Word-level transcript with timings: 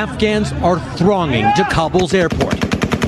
Afghans 0.00 0.50
are 0.62 0.80
thronging 0.96 1.44
to 1.56 1.64
Kabul's 1.64 2.14
airport, 2.14 2.58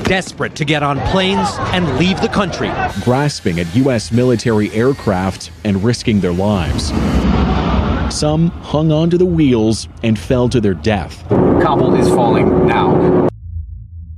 desperate 0.03 0.53
to 0.57 0.63
get 0.63 0.83
on 0.83 0.99
planes 1.09 1.49
and 1.73 1.97
leave 1.97 2.21
the 2.21 2.27
country. 2.27 2.69
grasping 3.03 3.59
at 3.59 3.75
U.S. 3.77 4.11
military 4.11 4.69
aircraft 4.73 5.49
and 5.63 5.83
risking 5.83 6.19
their 6.19 6.31
lives. 6.31 6.89
Some 8.15 8.49
hung 8.61 8.91
onto 8.91 9.17
the 9.17 9.25
wheels 9.25 9.87
and 10.03 10.19
fell 10.19 10.47
to 10.49 10.61
their 10.61 10.75
death. 10.75 11.27
Kabul 11.29 11.95
is 11.95 12.07
falling 12.09 12.67
now. 12.67 13.27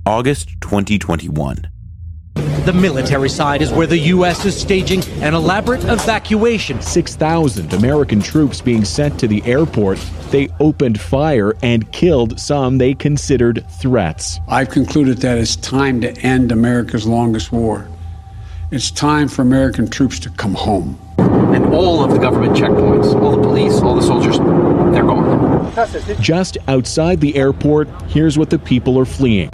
August 0.05 0.49
2021. 0.59 1.69
The 2.65 2.73
military 2.73 3.29
side 3.29 3.61
is 3.61 3.71
where 3.71 3.85
the 3.85 3.99
U.S. 4.15 4.43
is 4.43 4.59
staging 4.59 5.03
an 5.21 5.35
elaborate 5.35 5.83
evacuation. 5.83 6.81
6,000 6.81 7.71
American 7.73 8.19
troops 8.19 8.59
being 8.59 8.83
sent 8.83 9.19
to 9.19 9.27
the 9.27 9.43
airport. 9.45 9.99
They 10.31 10.49
opened 10.59 10.99
fire 10.99 11.53
and 11.61 11.91
killed 11.91 12.39
some 12.39 12.79
they 12.79 12.95
considered 12.95 13.63
threats. 13.69 14.39
I've 14.47 14.71
concluded 14.71 15.19
that 15.19 15.37
it's 15.37 15.55
time 15.57 16.01
to 16.01 16.11
end 16.21 16.51
America's 16.51 17.05
longest 17.05 17.51
war. 17.51 17.87
It's 18.71 18.89
time 18.89 19.27
for 19.27 19.43
American 19.43 19.87
troops 19.87 20.17
to 20.21 20.31
come 20.31 20.55
home. 20.55 20.99
And 21.19 21.67
all 21.67 22.03
of 22.03 22.09
the 22.09 22.17
government 22.17 22.57
checkpoints, 22.57 23.13
all 23.21 23.35
the 23.35 23.43
police, 23.43 23.79
all 23.81 23.93
the 23.93 24.01
soldiers, 24.01 24.39
they're 24.91 25.03
gone. 25.03 25.71
Just 26.19 26.57
outside 26.67 27.21
the 27.21 27.35
airport, 27.35 27.87
here's 28.07 28.39
what 28.39 28.49
the 28.49 28.57
people 28.57 28.97
are 28.97 29.05
fleeing. 29.05 29.51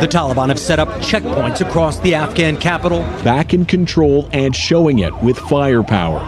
The 0.00 0.06
Taliban 0.06 0.48
have 0.48 0.58
set 0.58 0.78
up 0.78 0.88
checkpoints 1.00 1.66
across 1.66 1.98
the 2.00 2.14
Afghan 2.14 2.58
capital. 2.58 3.00
Back 3.24 3.54
in 3.54 3.64
control 3.64 4.28
and 4.30 4.54
showing 4.54 4.98
it 4.98 5.22
with 5.22 5.38
firepower. 5.38 6.18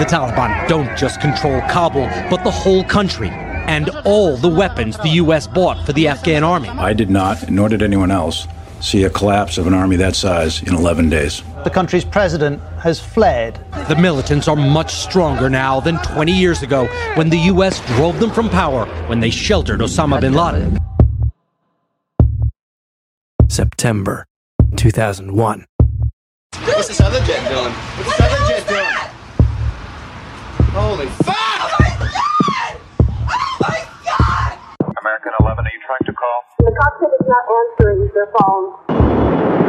The 0.00 0.06
Taliban 0.06 0.66
don't 0.66 0.98
just 0.98 1.20
control 1.20 1.60
Kabul, 1.70 2.06
but 2.28 2.42
the 2.42 2.50
whole 2.50 2.82
country 2.82 3.28
and 3.30 3.90
all 4.04 4.36
the 4.36 4.48
weapons 4.48 4.98
the 4.98 5.08
U.S. 5.10 5.46
bought 5.46 5.86
for 5.86 5.92
the 5.92 6.08
Afghan 6.08 6.42
army. 6.42 6.68
I 6.68 6.94
did 6.94 7.10
not, 7.10 7.48
nor 7.48 7.68
did 7.68 7.80
anyone 7.80 8.10
else, 8.10 8.48
see 8.80 9.04
a 9.04 9.10
collapse 9.10 9.56
of 9.56 9.68
an 9.68 9.74
army 9.74 9.94
that 9.96 10.16
size 10.16 10.60
in 10.64 10.74
11 10.74 11.08
days. 11.08 11.44
The 11.62 11.70
country's 11.70 12.04
president 12.04 12.60
has 12.80 12.98
fled. 12.98 13.64
The 13.86 13.94
militants 13.94 14.48
are 14.48 14.56
much 14.56 14.92
stronger 14.94 15.48
now 15.48 15.78
than 15.78 15.98
20 15.98 16.32
years 16.32 16.62
ago 16.64 16.86
when 17.14 17.30
the 17.30 17.38
U.S. 17.38 17.80
drove 17.94 18.18
them 18.18 18.32
from 18.32 18.48
power 18.48 18.86
when 19.06 19.20
they 19.20 19.30
sheltered 19.30 19.78
Osama 19.78 20.20
bin 20.20 20.32
Laden. 20.32 20.76
September 23.52 24.24
2001. 24.76 25.66
What's 26.64 26.88
this 26.88 27.02
other 27.02 27.20
jet 27.20 27.46
doing? 27.50 27.70
What's 27.70 28.08
this 28.08 28.20
other 28.22 28.48
jet 28.48 28.66
doing? 28.66 28.86
Holy 30.72 31.06
fuck! 31.20 31.36
My 31.78 31.92
God! 32.00 32.80
Oh 33.28 33.58
my 33.60 33.84
God! 34.08 34.58
American 35.02 35.32
11, 35.38 35.66
are 35.66 35.68
you 35.68 35.80
trying 35.84 36.00
to 36.06 36.12
call? 36.14 36.44
The 36.60 36.72
cockpit 36.80 37.10
is 37.20 37.26
not 37.28 37.44
answering 37.60 38.10
their 38.14 38.28
phone. 38.40 39.61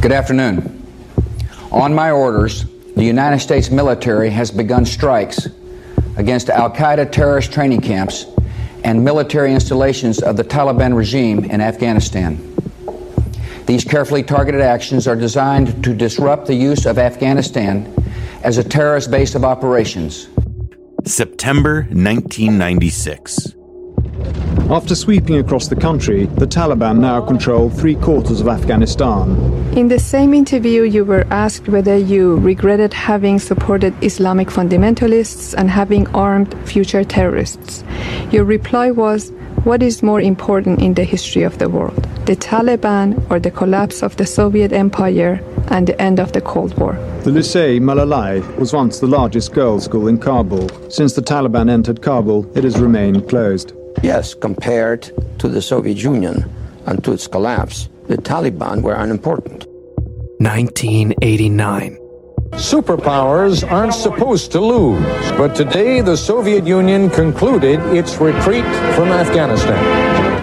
Good 0.00 0.12
afternoon. 0.12 0.82
On 1.70 1.94
my 1.94 2.10
orders, 2.10 2.64
the 2.96 3.04
United 3.04 3.38
States 3.40 3.70
military 3.70 4.30
has 4.30 4.50
begun 4.50 4.86
strikes 4.86 5.46
against 6.16 6.48
Al 6.48 6.70
Qaeda 6.70 7.12
terrorist 7.12 7.52
training 7.52 7.82
camps 7.82 8.24
and 8.82 9.04
military 9.04 9.52
installations 9.52 10.22
of 10.22 10.38
the 10.38 10.42
Taliban 10.42 10.96
regime 10.96 11.44
in 11.44 11.60
Afghanistan. 11.60 12.38
These 13.66 13.84
carefully 13.84 14.22
targeted 14.22 14.62
actions 14.62 15.06
are 15.06 15.16
designed 15.16 15.84
to 15.84 15.92
disrupt 15.94 16.46
the 16.46 16.54
use 16.54 16.86
of 16.86 16.96
Afghanistan 16.96 17.94
as 18.42 18.56
a 18.56 18.64
terrorist 18.64 19.10
base 19.10 19.34
of 19.34 19.44
operations. 19.44 20.28
September 21.04 21.82
1996. 21.90 23.59
After 24.70 24.94
sweeping 24.94 25.36
across 25.38 25.66
the 25.66 25.74
country, 25.76 26.26
the 26.26 26.46
Taliban 26.46 27.00
now 27.00 27.20
control 27.20 27.70
three 27.70 27.96
quarters 27.96 28.40
of 28.40 28.46
Afghanistan. 28.46 29.36
In 29.76 29.88
the 29.88 29.98
same 29.98 30.32
interview, 30.32 30.82
you 30.82 31.04
were 31.04 31.26
asked 31.30 31.68
whether 31.68 31.96
you 31.96 32.36
regretted 32.36 32.92
having 32.92 33.38
supported 33.38 33.94
Islamic 34.02 34.48
fundamentalists 34.48 35.54
and 35.58 35.70
having 35.70 36.06
armed 36.08 36.54
future 36.68 37.02
terrorists. 37.02 37.82
Your 38.30 38.44
reply 38.44 38.90
was, 38.92 39.32
What 39.64 39.82
is 39.82 40.02
more 40.02 40.20
important 40.20 40.80
in 40.80 40.94
the 40.94 41.04
history 41.04 41.42
of 41.42 41.58
the 41.58 41.68
world, 41.68 42.02
the 42.24 42.36
Taliban 42.36 43.20
or 43.30 43.38
the 43.38 43.50
collapse 43.50 44.02
of 44.02 44.16
the 44.16 44.24
Soviet 44.24 44.72
Empire 44.72 45.40
and 45.68 45.86
the 45.86 46.00
end 46.00 46.18
of 46.18 46.32
the 46.32 46.40
Cold 46.40 46.78
War? 46.78 46.94
The 47.24 47.30
Lycée 47.30 47.78
Malalai 47.80 48.40
was 48.56 48.72
once 48.72 49.00
the 49.00 49.06
largest 49.06 49.52
girls' 49.52 49.84
school 49.84 50.08
in 50.08 50.18
Kabul. 50.18 50.70
Since 50.88 51.12
the 51.12 51.22
Taliban 51.22 51.68
entered 51.68 52.00
Kabul, 52.00 52.46
it 52.56 52.64
has 52.64 52.80
remained 52.80 53.28
closed. 53.28 53.74
Yes, 54.02 54.32
compared 54.34 55.12
to 55.38 55.48
the 55.48 55.60
Soviet 55.60 55.98
Union 55.98 56.50
and 56.86 57.04
to 57.04 57.12
its 57.12 57.26
collapse, 57.26 57.88
the 58.08 58.16
Taliban 58.16 58.82
were 58.82 58.94
unimportant. 58.94 59.66
1989. 60.38 61.98
Superpowers 62.52 63.62
aren't 63.70 63.94
supposed 63.94 64.50
to 64.52 64.60
lose, 64.60 65.04
but 65.32 65.54
today 65.54 66.00
the 66.00 66.16
Soviet 66.16 66.66
Union 66.66 67.10
concluded 67.10 67.78
its 67.94 68.16
retreat 68.16 68.64
from 68.96 69.08
Afghanistan. 69.08 69.78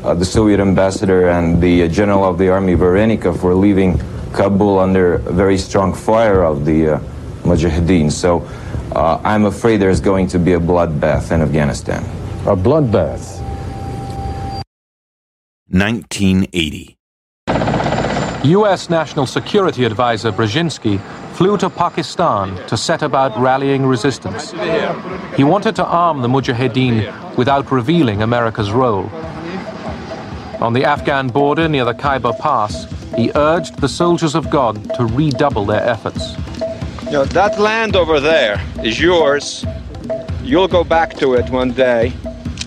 Uh, 0.06 0.14
the 0.14 0.24
Soviet 0.24 0.60
ambassador 0.60 1.30
and 1.30 1.60
the 1.60 1.84
uh, 1.84 1.88
general 1.88 2.24
of 2.24 2.38
the 2.38 2.50
army, 2.50 2.76
Varenikov, 2.76 3.42
were 3.42 3.56
leaving 3.56 4.00
Kabul 4.34 4.80
under 4.80 5.18
very 5.18 5.58
strong 5.58 5.94
fire 5.94 6.44
of 6.44 6.64
the 6.64 6.90
uh, 6.90 7.00
Mujahideen. 7.42 8.12
So 8.12 8.48
uh, 8.96 9.20
I'm 9.24 9.46
afraid 9.46 9.78
there's 9.78 10.00
going 10.00 10.28
to 10.28 10.40
be 10.40 10.54
a 10.54 10.60
bloodbath 10.60 11.32
in 11.32 11.42
Afghanistan. 11.42 12.04
A 12.46 12.56
bloodbath. 12.56 13.37
1980. 15.70 16.98
U.S. 18.44 18.90
National 18.90 19.26
Security 19.26 19.84
Advisor 19.84 20.32
Brzezinski 20.32 21.02
flew 21.34 21.58
to 21.58 21.70
Pakistan 21.70 22.56
to 22.68 22.78
set 22.78 23.02
about 23.02 23.38
rallying 23.38 23.86
resistance. 23.86 24.52
He 25.36 25.44
wanted 25.44 25.76
to 25.76 25.86
arm 25.86 26.22
the 26.22 26.28
Mujahideen 26.28 27.36
without 27.36 27.72
revealing 27.72 28.22
America's 28.22 28.72
role. 28.72 29.10
On 30.62 30.74
the 30.74 30.86
Afghan 30.86 31.28
border 31.28 31.68
near 31.68 31.86
the 31.86 31.94
Khyber 31.94 32.34
Pass, 32.40 32.88
he 33.16 33.32
urged 33.36 33.80
the 33.80 33.90
soldiers 33.90 34.34
of 34.36 34.50
God 34.50 34.94
to 34.96 35.06
redouble 35.06 35.66
their 35.66 35.84
efforts. 35.84 36.34
You 37.06 37.12
know, 37.12 37.26
that 37.26 37.60
land 37.60 37.96
over 37.96 38.20
there 38.20 38.62
is 38.84 39.00
yours. 39.00 39.66
You'll 40.42 40.68
go 40.68 40.84
back 40.84 41.16
to 41.18 41.34
it 41.34 41.50
one 41.50 41.72
day 41.72 42.14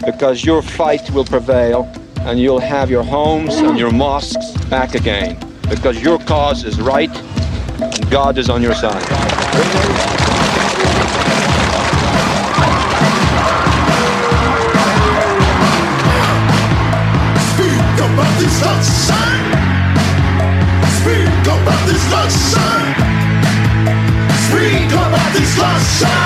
because 0.04 0.44
your 0.44 0.62
fight 0.62 1.10
will 1.10 1.24
prevail 1.24 1.90
and 2.26 2.38
you'll 2.38 2.60
have 2.60 2.90
your 2.90 3.02
homes 3.02 3.56
and 3.56 3.78
your 3.78 3.90
mosques 3.90 4.52
back 4.68 4.94
again 4.94 5.38
because 5.68 6.02
your 6.02 6.18
cause 6.20 6.64
is 6.64 6.80
right 6.80 7.10
and 7.80 8.10
God 8.10 8.38
is 8.38 8.50
on 8.50 8.62
your 8.62 8.74
side. 8.74 9.02
Speak 17.54 17.98
about 18.06 18.38
this 18.38 18.52
sunshine. 18.60 19.46
Speak 21.00 21.46
about 21.46 21.86
this 21.88 22.02
sunshine. 22.10 22.94
Speak 24.48 24.92
about 24.92 25.32
this 25.32 25.48
sunshine. 25.56 26.19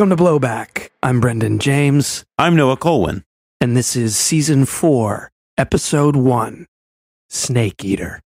Welcome 0.00 0.16
to 0.16 0.24
Blowback. 0.24 0.88
I'm 1.02 1.20
Brendan 1.20 1.58
James. 1.58 2.24
I'm 2.38 2.56
Noah 2.56 2.78
Kulwin. 2.78 3.22
And 3.60 3.76
this 3.76 3.94
is 3.94 4.16
Season 4.16 4.64
4, 4.64 5.30
Episode 5.58 6.16
1 6.16 6.66
Snake 7.28 7.84
Eater. 7.84 8.22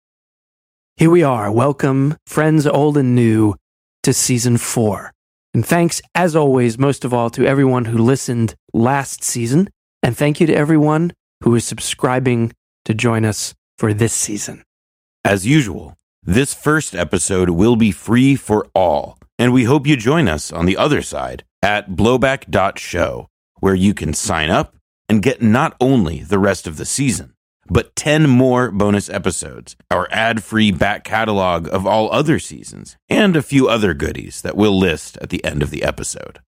Here 0.97 1.11
we 1.11 1.23
are. 1.23 1.53
Welcome, 1.53 2.17
friends 2.27 2.67
old 2.67 2.97
and 2.97 3.15
new, 3.15 3.55
to 4.03 4.13
Season 4.13 4.57
4. 4.57 5.13
And 5.55 5.65
thanks, 5.65 6.03
as 6.13 6.35
always, 6.35 6.77
most 6.77 7.05
of 7.05 7.15
all, 7.15 7.31
to 7.31 7.47
everyone 7.47 7.85
who 7.85 7.99
listened 7.99 8.57
last 8.75 9.23
season. 9.23 9.69
And 10.03 10.17
thank 10.17 10.41
you 10.41 10.49
to 10.49 10.57
everyone 10.57 11.13
who 11.45 11.55
is 11.55 11.65
subscribing 11.65 12.53
to 12.87 12.95
join 12.95 13.25
us 13.25 13.55
for 13.79 13.95
this 13.95 14.13
season. 14.13 14.65
As 15.25 15.47
usual, 15.47 15.97
this 16.21 16.53
first 16.53 16.97
episode 16.97 17.51
will 17.51 17.77
be 17.77 17.93
free 17.93 18.35
for 18.35 18.67
all. 18.75 19.20
And 19.41 19.55
we 19.55 19.65
hope 19.65 19.87
you 19.87 19.97
join 19.97 20.29
us 20.29 20.53
on 20.53 20.67
the 20.67 20.77
other 20.77 21.01
side 21.01 21.45
at 21.63 21.93
blowback.show, 21.93 23.27
where 23.61 23.75
you 23.75 23.95
can 23.95 24.13
sign 24.13 24.51
up 24.51 24.77
and 25.09 25.23
get 25.23 25.41
not 25.41 25.75
only 25.81 26.23
the 26.23 26.39
rest 26.39 26.67
of 26.67 26.77
the 26.77 26.85
season, 26.85 27.33
but 27.67 27.97
10 27.97 28.29
more 28.29 28.71
bonus 28.71 29.09
episodes, 29.09 29.77
our 29.91 30.07
ad 30.11 30.45
free 30.45 30.71
back 30.71 31.05
catalog 31.05 31.73
of 31.73 31.87
all 31.87 32.13
other 32.13 32.39
seasons, 32.39 32.99
and 33.09 33.35
a 33.35 33.41
few 33.41 33.67
other 33.67 33.95
goodies 33.95 34.43
that 34.43 34.59
we'll 34.59 34.79
list 34.79 35.17
at 35.23 35.31
the 35.31 35.43
end 35.43 35.63
of 35.63 35.71
the 35.71 35.85
episode. 35.85 36.41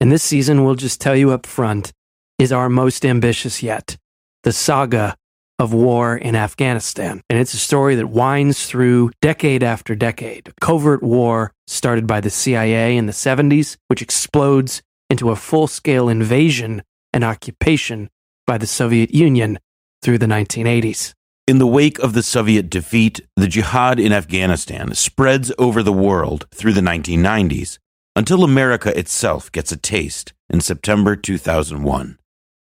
And 0.00 0.10
this 0.10 0.24
season, 0.24 0.64
we'll 0.64 0.74
just 0.74 1.00
tell 1.00 1.14
you 1.14 1.30
up 1.30 1.46
front, 1.46 1.92
is 2.40 2.50
our 2.50 2.68
most 2.68 3.06
ambitious 3.06 3.62
yet 3.62 3.96
the 4.42 4.52
saga 4.52 5.14
of 5.60 5.74
war 5.74 6.16
in 6.16 6.34
Afghanistan. 6.34 7.20
And 7.28 7.38
it's 7.38 7.52
a 7.52 7.58
story 7.58 7.94
that 7.96 8.08
winds 8.08 8.66
through 8.66 9.10
decade 9.20 9.62
after 9.62 9.94
decade. 9.94 10.50
Covert 10.60 11.02
war 11.02 11.52
started 11.66 12.06
by 12.06 12.22
the 12.22 12.30
CIA 12.30 12.96
in 12.96 13.04
the 13.04 13.12
70s, 13.12 13.76
which 13.88 14.00
explodes 14.00 14.80
into 15.10 15.30
a 15.30 15.36
full 15.36 15.66
scale 15.66 16.08
invasion 16.08 16.82
and 17.12 17.22
occupation 17.22 18.08
by 18.46 18.56
the 18.56 18.66
Soviet 18.66 19.14
Union 19.14 19.58
through 20.02 20.16
the 20.16 20.26
1980s. 20.26 21.12
In 21.46 21.58
the 21.58 21.66
wake 21.66 21.98
of 21.98 22.14
the 22.14 22.22
Soviet 22.22 22.70
defeat, 22.70 23.20
the 23.36 23.48
jihad 23.48 24.00
in 24.00 24.12
Afghanistan 24.12 24.94
spreads 24.94 25.52
over 25.58 25.82
the 25.82 25.92
world 25.92 26.46
through 26.54 26.72
the 26.72 26.80
1990s 26.80 27.78
until 28.16 28.44
America 28.44 28.96
itself 28.98 29.52
gets 29.52 29.72
a 29.72 29.76
taste 29.76 30.32
in 30.48 30.60
September 30.60 31.16
2001 31.16 32.19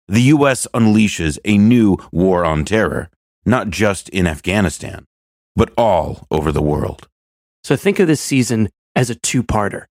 the 0.08 0.22
U.S. 0.24 0.68
unleashes 0.74 1.38
a 1.44 1.58
new 1.58 1.98
war 2.12 2.46
on 2.46 2.64
terror, 2.64 3.10
not 3.46 3.70
just 3.70 4.10
in 4.10 4.26
Afghanistan, 4.28 5.06
but 5.56 5.74
all 5.78 6.28
over 6.32 6.52
the 6.52 6.62
world. 6.62 7.08
So 7.64 7.76
think 7.76 8.00
of 8.00 8.08
this 8.08 8.22
season 8.22 8.70
as 8.96 9.10
a 9.10 9.16
two 9.16 9.44
parter. 9.44 9.86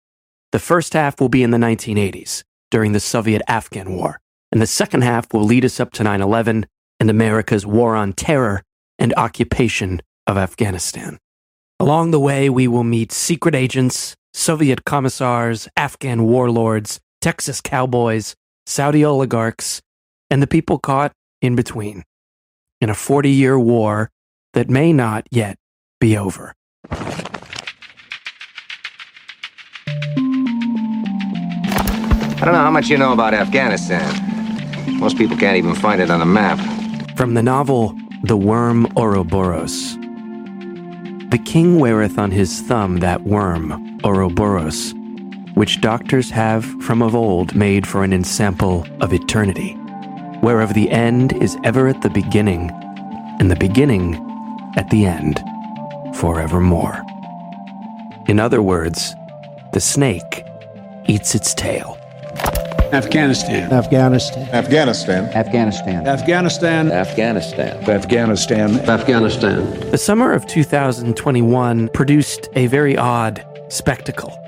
The 0.52 0.58
first 0.58 0.92
half 0.92 1.20
will 1.20 1.30
be 1.30 1.42
in 1.42 1.50
the 1.50 1.58
1980s, 1.58 2.44
during 2.70 2.92
the 2.92 3.00
Soviet 3.00 3.42
Afghan 3.48 3.94
War, 3.94 4.20
and 4.50 4.60
the 4.60 4.66
second 4.66 5.02
half 5.02 5.32
will 5.32 5.44
lead 5.44 5.64
us 5.64 5.80
up 5.80 5.92
to 5.92 6.02
9 6.02 6.20
11 6.20 6.66
and 7.00 7.10
America's 7.10 7.66
war 7.66 7.96
on 7.96 8.12
terror 8.12 8.62
and 8.98 9.14
occupation 9.16 10.02
of 10.26 10.36
Afghanistan. 10.36 11.18
Along 11.80 12.10
the 12.10 12.20
way, 12.20 12.48
we 12.48 12.68
will 12.68 12.84
meet 12.84 13.12
secret 13.12 13.54
agents, 13.54 14.14
Soviet 14.34 14.84
commissars, 14.84 15.68
Afghan 15.76 16.24
warlords, 16.24 17.00
Texas 17.20 17.60
cowboys, 17.60 18.34
Saudi 18.66 19.04
oligarchs, 19.04 19.80
and 20.32 20.42
the 20.42 20.46
people 20.46 20.78
caught 20.78 21.12
in 21.42 21.54
between 21.54 22.04
in 22.80 22.88
a 22.88 22.94
40 22.94 23.30
year 23.30 23.58
war 23.58 24.10
that 24.54 24.70
may 24.70 24.90
not 24.90 25.26
yet 25.30 25.58
be 26.00 26.16
over. 26.16 26.54
I 32.40 32.44
don't 32.46 32.54
know 32.54 32.62
how 32.62 32.70
much 32.70 32.88
you 32.88 32.96
know 32.96 33.12
about 33.12 33.34
Afghanistan. 33.34 34.08
Most 34.98 35.18
people 35.18 35.36
can't 35.36 35.58
even 35.58 35.74
find 35.74 36.00
it 36.00 36.10
on 36.10 36.22
a 36.22 36.26
map. 36.26 36.58
From 37.14 37.34
the 37.34 37.42
novel 37.42 37.94
The 38.24 38.38
Worm 38.38 38.86
Ouroboros. 38.96 39.96
The 41.28 41.42
king 41.44 41.78
weareth 41.78 42.18
on 42.18 42.30
his 42.30 42.62
thumb 42.62 43.00
that 43.00 43.24
worm, 43.24 44.00
Ouroboros, 44.02 44.94
which 45.54 45.82
doctors 45.82 46.30
have 46.30 46.64
from 46.82 47.02
of 47.02 47.14
old 47.14 47.54
made 47.54 47.86
for 47.86 48.02
an 48.02 48.14
ensample 48.14 48.86
of 49.02 49.12
eternity 49.12 49.76
whereof 50.42 50.74
the 50.74 50.90
end 50.90 51.32
is 51.42 51.56
ever 51.64 51.88
at 51.88 52.02
the 52.02 52.10
beginning, 52.10 52.70
and 53.40 53.50
the 53.50 53.56
beginning 53.56 54.14
at 54.76 54.90
the 54.90 55.06
end, 55.06 55.40
forevermore. 56.16 57.02
In 58.26 58.38
other 58.38 58.60
words, 58.60 59.14
the 59.72 59.80
snake 59.80 60.44
eats 61.06 61.34
its 61.34 61.54
tail. 61.54 61.96
Afghanistan. 62.92 63.72
Afghanistan. 63.72 64.48
Afghanistan. 64.50 65.24
Afghanistan. 65.34 66.06
Afghanistan. 66.06 66.92
Afghanistan. 66.92 67.88
Afghanistan. 67.88 68.80
Afghanistan. 68.88 69.90
The 69.90 69.98
summer 69.98 70.32
of 70.32 70.46
2021 70.46 71.88
produced 71.88 72.48
a 72.54 72.66
very 72.66 72.96
odd 72.96 73.44
spectacle 73.68 74.38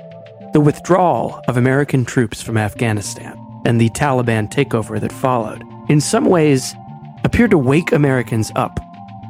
the 0.53 0.61
withdrawal 0.61 1.41
of 1.49 1.57
American 1.57 2.05
troops 2.05 2.41
from 2.41 2.55
Afghanistan 2.55 3.37
and 3.65 3.81
the 3.81 3.89
Taliban 3.89 4.49
takeover 4.49 5.01
that 5.01 5.11
followed 5.11 5.61
in 5.87 6.01
some 6.01 6.25
ways, 6.25 6.75
appeared 7.23 7.51
to 7.51 7.57
wake 7.57 7.91
Americans 7.91 8.51
up, 8.55 8.79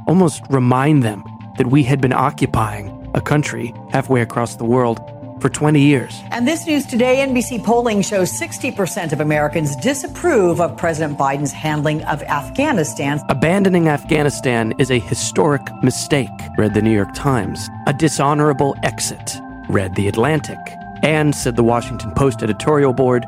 almost 0.07 0.44
remind 0.50 1.04
them 1.04 1.24
that 1.57 1.68
we 1.68 1.84
had 1.84 2.02
been 2.02 2.13
occupying 2.13 2.92
a 3.13 3.22
country 3.22 3.74
halfway 3.92 4.22
across 4.22 4.56
the 4.57 4.66
world 4.66 5.00
for 5.42 5.50
20 5.50 5.80
years. 5.81 6.22
And 6.31 6.48
this 6.48 6.66
news 6.66 6.86
today 6.86 7.18
NBC 7.18 7.63
polling 7.63 8.02
shows 8.02 8.31
60% 8.31 9.12
of 9.12 9.19
Americans 9.19 9.75
disapprove 9.78 10.62
of 10.62 10.78
President 10.78 11.18
Biden's 11.18 11.52
handling 11.52 12.04
of 12.04 12.22
Afghanistan. 12.24 13.19
Abandoning 13.30 13.88
Afghanistan 13.88 14.74
is 14.80 14.92
a 14.92 15.00
historic 15.00 15.62
mistake, 15.84 16.30
read 16.58 16.74
the 16.74 16.81
New 16.81 16.94
York 16.94 17.13
Times. 17.13 17.69
A 17.88 17.94
dishonorable 17.94 18.75
exit, 18.84 19.38
read 19.69 19.96
The 19.96 20.08
Atlantic. 20.08 20.60
And, 21.04 21.36
said 21.36 21.56
the 21.56 21.63
Washington 21.63 22.12
Post 22.13 22.42
editorial 22.42 22.94
board, 22.94 23.25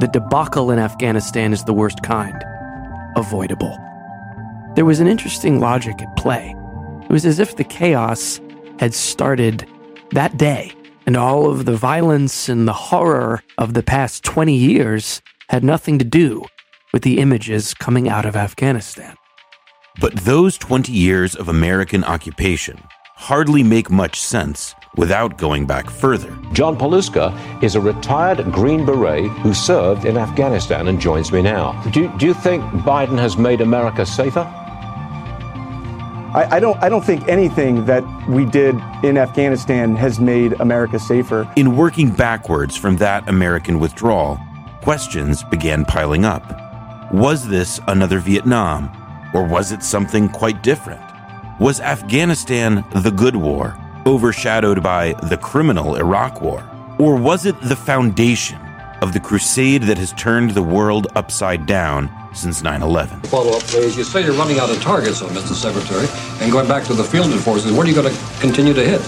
the 0.00 0.08
debacle 0.08 0.70
in 0.70 0.78
Afghanistan 0.78 1.52
is 1.52 1.64
the 1.64 1.72
worst 1.72 2.02
kind 2.02 2.44
avoidable. 3.16 3.76
There 4.74 4.84
was 4.84 5.00
an 5.00 5.08
interesting 5.08 5.58
logic 5.58 6.00
at 6.00 6.16
play. 6.16 6.54
It 7.02 7.10
was 7.10 7.26
as 7.26 7.38
if 7.38 7.56
the 7.56 7.64
chaos 7.64 8.40
had 8.78 8.94
started 8.94 9.66
that 10.12 10.36
day, 10.36 10.72
and 11.06 11.16
all 11.16 11.50
of 11.50 11.64
the 11.64 11.76
violence 11.76 12.48
and 12.48 12.68
the 12.68 12.72
horror 12.72 13.42
of 13.58 13.74
the 13.74 13.82
past 13.82 14.22
20 14.24 14.54
years 14.54 15.22
had 15.48 15.64
nothing 15.64 15.98
to 15.98 16.04
do 16.04 16.44
with 16.92 17.02
the 17.02 17.18
images 17.18 17.74
coming 17.74 18.08
out 18.08 18.26
of 18.26 18.36
Afghanistan. 18.36 19.16
But 20.00 20.14
those 20.16 20.58
20 20.58 20.92
years 20.92 21.34
of 21.34 21.48
American 21.48 22.04
occupation 22.04 22.82
hardly 23.14 23.62
make 23.62 23.90
much 23.90 24.20
sense 24.20 24.74
without 24.96 25.36
going 25.36 25.66
back 25.66 25.90
further. 25.90 26.36
John 26.52 26.76
Paluska 26.76 27.32
is 27.62 27.74
a 27.74 27.80
retired 27.80 28.50
Green 28.52 28.84
Beret 28.86 29.30
who 29.42 29.52
served 29.52 30.04
in 30.04 30.16
Afghanistan 30.16 30.88
and 30.88 31.00
joins 31.00 31.32
me 31.32 31.42
now. 31.42 31.80
Do, 31.90 32.08
do 32.18 32.26
you 32.26 32.34
think 32.34 32.62
Biden 32.84 33.18
has 33.18 33.36
made 33.36 33.60
America 33.60 34.06
safer? 34.06 34.40
I, 36.34 36.56
I, 36.56 36.60
don't. 36.60 36.76
I 36.82 36.88
don't 36.88 37.04
think 37.04 37.26
anything 37.28 37.86
that 37.86 38.04
we 38.28 38.44
did 38.44 38.74
in 39.02 39.16
Afghanistan 39.16 39.96
has 39.96 40.20
made 40.20 40.60
America 40.60 40.98
safer. 40.98 41.50
In 41.56 41.76
working 41.76 42.10
backwards 42.10 42.76
from 42.76 42.96
that 42.98 43.26
American 43.28 43.78
withdrawal, 43.78 44.38
questions 44.82 45.42
began 45.44 45.84
piling 45.84 46.24
up. 46.24 46.44
Was 47.12 47.48
this 47.48 47.80
another 47.88 48.18
Vietnam, 48.18 48.90
or 49.32 49.44
was 49.44 49.72
it 49.72 49.82
something 49.82 50.28
quite 50.28 50.62
different? 50.62 51.00
Was 51.58 51.80
Afghanistan 51.80 52.84
the 52.96 53.10
good 53.10 53.36
war? 53.36 53.74
Overshadowed 54.06 54.82
by 54.82 55.12
the 55.28 55.36
criminal 55.36 55.96
Iraq 55.96 56.40
War? 56.40 56.64
Or 56.98 57.16
was 57.16 57.44
it 57.44 57.60
the 57.60 57.76
foundation 57.76 58.58
of 59.02 59.12
the 59.12 59.20
crusade 59.20 59.82
that 59.82 59.98
has 59.98 60.12
turned 60.12 60.52
the 60.52 60.62
world 60.62 61.08
upside 61.14 61.66
down 61.66 62.10
since 62.32 62.62
9 62.62 62.80
11? 62.80 63.20
Follow 63.22 63.56
up, 63.56 63.62
please. 63.64 63.96
You 63.96 64.04
say 64.04 64.24
you're 64.24 64.32
running 64.34 64.58
out 64.58 64.70
of 64.70 64.80
targets, 64.80 65.20
though, 65.20 65.28
Mr. 65.28 65.54
Secretary, 65.54 66.06
and 66.42 66.50
going 66.50 66.68
back 66.68 66.84
to 66.84 66.94
the 66.94 67.04
field 67.04 67.32
forces. 67.40 67.72
Where 67.72 67.82
are 67.82 67.88
you 67.88 67.94
going 67.94 68.14
to 68.14 68.40
continue 68.40 68.72
to 68.72 68.84
hit? 68.84 69.00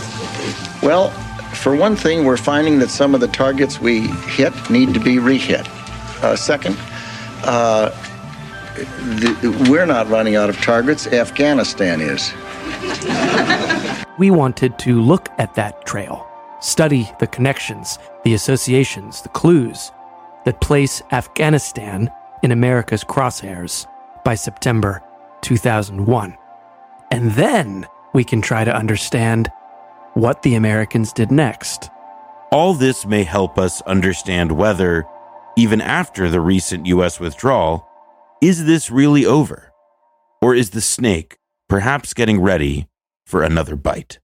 Well, 0.83 1.11
for 1.55 1.75
one 1.75 1.97
thing, 1.97 2.25
we're 2.25 2.37
finding 2.37 2.79
that 2.81 2.91
some 2.91 3.15
of 3.15 3.21
the 3.21 3.29
targets 3.29 3.81
we 3.81 4.09
hit 4.09 4.53
need 4.71 4.93
to 4.95 5.01
be 5.01 5.17
rehit. 5.17 5.67
Uh, 6.23 6.37
second, 6.37 6.77
uh, 7.45 7.91
the, 8.75 9.67
we're 9.71 9.87
not 9.87 10.09
running 10.09 10.37
out 10.37 10.51
of 10.51 10.57
targets, 10.59 11.07
Afghanistan 11.07 12.01
is. 12.01 12.33
We 14.19 14.31
wanted 14.31 14.79
to 14.81 15.01
look 15.01 15.29
at 15.39 15.55
that 15.55 15.87
trail, 15.87 16.27
study 16.61 17.11
the 17.21 17.27
connections, 17.27 17.99
the 18.25 18.35
associations, 18.35 19.23
the 19.23 19.29
clues 19.31 19.93
that 20.45 20.61
place 20.61 21.03
Afghanistan 21.13 22.11
in 22.43 22.53
America's 22.53 23.05
crosshairs 23.05 23.87
by 24.25 24.35
September 24.35 25.03
2001. 25.43 26.37
And 27.11 27.31
then 27.33 27.87
we 28.13 28.25
can 28.25 28.43
try 28.43 28.65
to 28.65 28.75
understand 28.75 29.51
what 30.15 30.43
the 30.43 30.57
Americans 30.57 31.13
did 31.13 31.31
next. 31.31 31.91
All 32.51 32.75
this 32.75 33.07
may 33.07 33.25
help 33.25 33.59
us 33.59 33.83
understand 33.83 34.53
whether, 34.53 35.07
even 35.57 35.81
after 35.81 36.29
the 36.29 36.41
recent 36.41 36.87
U.S. 36.87 37.21
withdrawal, 37.21 37.87
is 38.41 38.65
this 38.65 38.91
really 38.91 39.27
over? 39.27 39.73
Or 40.41 40.55
is 40.55 40.71
the 40.71 40.81
snake 40.81 41.37
perhaps 41.69 42.15
getting 42.15 42.41
ready 42.41 42.89
for 43.29 43.43
another 43.43 43.77
bite. 43.77 44.19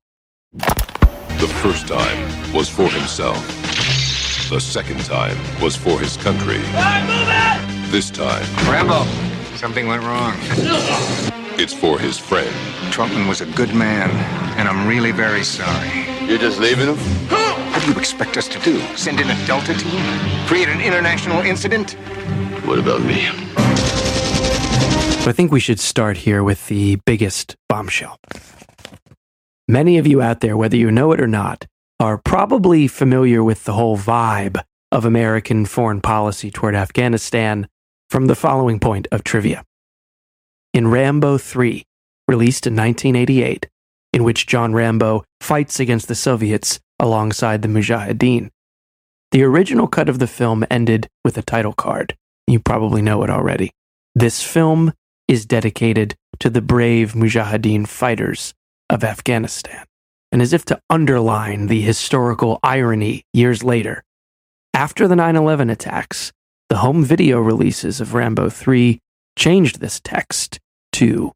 The 0.54 1.50
first 1.60 1.86
time 1.86 2.54
was 2.54 2.70
for 2.70 2.88
himself. 2.88 3.36
The 4.48 4.58
second 4.58 4.98
time 5.04 5.36
was 5.60 5.76
for 5.76 6.00
his 6.00 6.16
country. 6.16 6.56
This 7.92 8.10
time. 8.10 8.46
Rambo, 8.64 9.04
something 9.56 9.86
went 9.88 10.04
wrong. 10.04 10.32
It's 11.60 11.74
for 11.74 11.98
his 11.98 12.18
friend. 12.18 12.48
Trautman 12.92 13.28
was 13.28 13.42
a 13.42 13.46
good 13.46 13.74
man, 13.74 14.08
and 14.58 14.66
I'm 14.66 14.88
really 14.88 15.12
very 15.12 15.44
sorry. 15.44 16.06
You're 16.26 16.38
just 16.38 16.58
leaving 16.58 16.86
him? 16.86 16.96
What 17.28 17.82
do 17.84 17.92
you 17.92 17.98
expect 17.98 18.38
us 18.38 18.48
to 18.48 18.58
do? 18.60 18.80
Send 18.96 19.20
in 19.20 19.28
a 19.28 19.46
Delta 19.46 19.74
team? 19.74 20.00
Create 20.46 20.68
an 20.68 20.80
international 20.80 21.42
incident? 21.42 21.92
What 22.64 22.78
about 22.78 23.02
me? 23.02 23.26
So 25.20 25.30
I 25.30 25.32
think 25.34 25.52
we 25.52 25.60
should 25.60 25.78
start 25.78 26.16
here 26.16 26.42
with 26.42 26.68
the 26.68 26.96
biggest 27.04 27.56
bombshell. 27.68 28.18
Many 29.68 29.96
of 29.98 30.06
you 30.06 30.20
out 30.20 30.40
there, 30.40 30.56
whether 30.56 30.76
you 30.76 30.90
know 30.90 31.12
it 31.12 31.20
or 31.20 31.26
not, 31.26 31.66
are 31.98 32.18
probably 32.18 32.86
familiar 32.86 33.42
with 33.42 33.64
the 33.64 33.72
whole 33.72 33.96
vibe 33.96 34.62
of 34.92 35.04
American 35.04 35.64
foreign 35.64 36.00
policy 36.00 36.50
toward 36.50 36.74
Afghanistan 36.74 37.66
from 38.10 38.26
the 38.26 38.34
following 38.34 38.78
point 38.78 39.08
of 39.10 39.24
trivia. 39.24 39.64
In 40.74 40.88
Rambo 40.88 41.38
3, 41.38 41.82
released 42.28 42.66
in 42.66 42.74
1988, 42.74 43.68
in 44.12 44.22
which 44.22 44.46
John 44.46 44.74
Rambo 44.74 45.24
fights 45.40 45.80
against 45.80 46.08
the 46.08 46.14
Soviets 46.14 46.78
alongside 47.00 47.62
the 47.62 47.68
Mujahideen, 47.68 48.50
the 49.30 49.42
original 49.42 49.88
cut 49.88 50.08
of 50.08 50.18
the 50.18 50.26
film 50.26 50.64
ended 50.70 51.08
with 51.24 51.38
a 51.38 51.42
title 51.42 51.72
card. 51.72 52.16
You 52.46 52.60
probably 52.60 53.02
know 53.02 53.22
it 53.24 53.30
already. 53.30 53.72
This 54.14 54.42
film 54.42 54.92
is 55.26 55.46
dedicated 55.46 56.14
to 56.40 56.50
the 56.50 56.60
brave 56.60 57.14
Mujahideen 57.14 57.88
fighters 57.88 58.52
of 58.94 59.02
Afghanistan. 59.02 59.84
And 60.30 60.40
as 60.40 60.52
if 60.52 60.64
to 60.66 60.80
underline 60.88 61.66
the 61.66 61.80
historical 61.80 62.60
irony 62.62 63.24
years 63.32 63.62
later, 63.64 64.04
after 64.72 65.08
the 65.08 65.16
9 65.16 65.36
11 65.36 65.68
attacks, 65.68 66.32
the 66.68 66.78
home 66.78 67.04
video 67.04 67.40
releases 67.40 68.00
of 68.00 68.14
Rambo 68.14 68.48
3 68.48 69.00
changed 69.36 69.80
this 69.80 70.00
text 70.00 70.60
to 70.92 71.32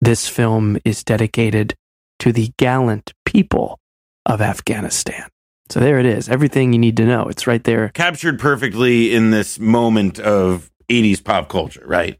This 0.00 0.28
film 0.28 0.78
is 0.84 1.04
dedicated 1.04 1.74
to 2.20 2.32
the 2.32 2.52
gallant 2.56 3.12
people 3.26 3.78
of 4.24 4.40
Afghanistan. 4.40 5.28
So 5.70 5.80
there 5.80 5.98
it 5.98 6.06
is. 6.06 6.28
Everything 6.28 6.72
you 6.72 6.78
need 6.78 6.96
to 6.96 7.04
know. 7.04 7.24
It's 7.28 7.46
right 7.46 7.62
there. 7.62 7.90
Captured 7.90 8.38
perfectly 8.38 9.14
in 9.14 9.30
this 9.30 9.58
moment 9.58 10.18
of 10.18 10.70
80s 10.88 11.22
pop 11.22 11.48
culture, 11.48 11.84
right? 11.84 12.18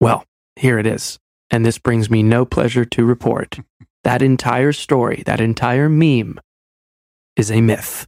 Well, 0.00 0.24
here 0.56 0.78
it 0.78 0.86
is. 0.86 1.18
And 1.50 1.64
this 1.64 1.78
brings 1.78 2.10
me 2.10 2.22
no 2.22 2.44
pleasure 2.44 2.84
to 2.84 3.04
report. 3.04 3.58
That 4.02 4.22
entire 4.22 4.72
story, 4.72 5.22
that 5.26 5.40
entire 5.40 5.88
meme, 5.88 6.40
is 7.36 7.50
a 7.50 7.60
myth. 7.60 8.06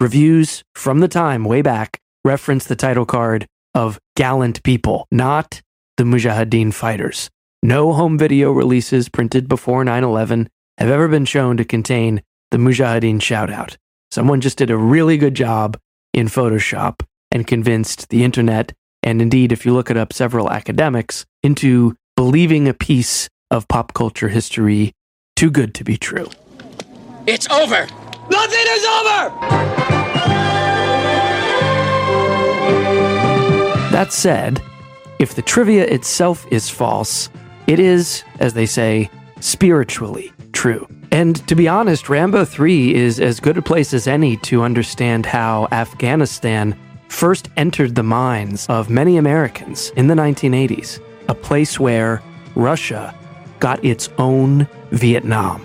Reviews 0.00 0.62
from 0.74 1.00
the 1.00 1.08
time 1.08 1.44
way 1.44 1.62
back 1.62 1.98
reference 2.24 2.64
the 2.64 2.76
title 2.76 3.06
card 3.06 3.46
of 3.74 3.98
Gallant 4.16 4.62
People, 4.62 5.06
not 5.10 5.62
the 5.96 6.04
Mujahideen 6.04 6.72
fighters. 6.72 7.30
No 7.62 7.92
home 7.92 8.18
video 8.18 8.52
releases 8.52 9.08
printed 9.08 9.48
before 9.48 9.84
9 9.84 10.04
11 10.04 10.48
have 10.78 10.90
ever 10.90 11.08
been 11.08 11.24
shown 11.24 11.56
to 11.56 11.64
contain 11.64 12.22
the 12.50 12.58
Mujahideen 12.58 13.16
shoutout. 13.16 13.76
Someone 14.10 14.40
just 14.40 14.58
did 14.58 14.70
a 14.70 14.76
really 14.76 15.16
good 15.16 15.34
job 15.34 15.78
in 16.12 16.26
Photoshop 16.26 17.00
and 17.32 17.46
convinced 17.46 18.08
the 18.10 18.24
internet, 18.24 18.72
and 19.04 19.22
indeed, 19.22 19.52
if 19.52 19.64
you 19.64 19.72
look 19.72 19.90
it 19.90 19.96
up, 19.96 20.12
several 20.12 20.50
academics, 20.50 21.24
into 21.42 21.94
believing 22.16 22.66
a 22.66 22.74
piece 22.74 23.28
of 23.50 23.68
pop 23.68 23.92
culture 23.92 24.28
history 24.28 24.92
too 25.36 25.50
good 25.50 25.74
to 25.74 25.84
be 25.84 25.96
true. 25.96 26.28
It's 27.26 27.48
over! 27.50 27.86
Nothing 28.30 28.66
is 28.68 28.84
over! 28.84 29.30
That 33.92 34.12
said, 34.12 34.60
if 35.18 35.34
the 35.34 35.42
trivia 35.42 35.84
itself 35.84 36.46
is 36.50 36.68
false, 36.68 37.28
it 37.66 37.78
is, 37.78 38.24
as 38.40 38.54
they 38.54 38.66
say, 38.66 39.10
spiritually 39.40 40.32
true. 40.52 40.88
And 41.10 41.46
to 41.46 41.54
be 41.54 41.68
honest, 41.68 42.08
Rambo 42.08 42.44
3 42.44 42.94
is 42.94 43.20
as 43.20 43.38
good 43.38 43.56
a 43.58 43.62
place 43.62 43.94
as 43.94 44.08
any 44.08 44.36
to 44.38 44.62
understand 44.62 45.26
how 45.26 45.68
Afghanistan 45.70 46.74
first 47.08 47.48
entered 47.56 47.94
the 47.94 48.02
minds 48.02 48.66
of 48.68 48.90
many 48.90 49.16
Americans 49.16 49.90
in 49.96 50.06
the 50.06 50.14
1980s, 50.14 51.00
a 51.28 51.34
place 51.34 51.78
where 51.78 52.22
Russia 52.54 53.14
got 53.60 53.84
its 53.84 54.08
own 54.18 54.68
Vietnam. 54.90 55.62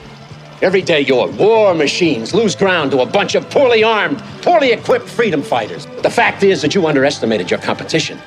Every 0.62 0.82
day 0.82 1.02
your 1.02 1.30
war 1.32 1.74
machines 1.74 2.34
lose 2.34 2.56
ground 2.56 2.92
to 2.92 3.00
a 3.00 3.06
bunch 3.06 3.36
of 3.36 3.50
poorly 3.50 3.84
armed, 3.84 4.20
poorly 4.42 4.72
equipped 4.72 5.08
freedom 5.08 5.42
fighters. 5.42 5.86
The 6.02 6.10
fact 6.10 6.44
is 6.44 6.62
that 6.62 6.76
you 6.76 6.86
underestimated 6.86 7.50
your 7.50 7.62
competition. 7.62 8.20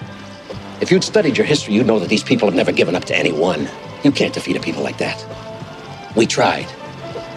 If 0.80 0.90
you'd 0.90 1.04
studied 1.04 1.36
your 1.36 1.46
history, 1.46 1.74
you'd 1.74 1.86
know 1.86 1.98
that 1.98 2.08
these 2.08 2.24
people 2.24 2.48
have 2.48 2.56
never 2.56 2.72
given 2.72 2.94
up 2.94 3.04
to 3.04 3.16
anyone. 3.16 3.68
You 4.02 4.12
can't 4.12 4.32
defeat 4.32 4.56
a 4.56 4.60
people 4.60 4.82
like 4.82 4.98
that. 4.98 5.24
We 6.16 6.26
tried. 6.26 6.66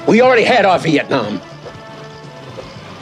We 0.08 0.22
already 0.22 0.44
had 0.44 0.65
our 0.65 0.79
Vietnam. 0.79 1.41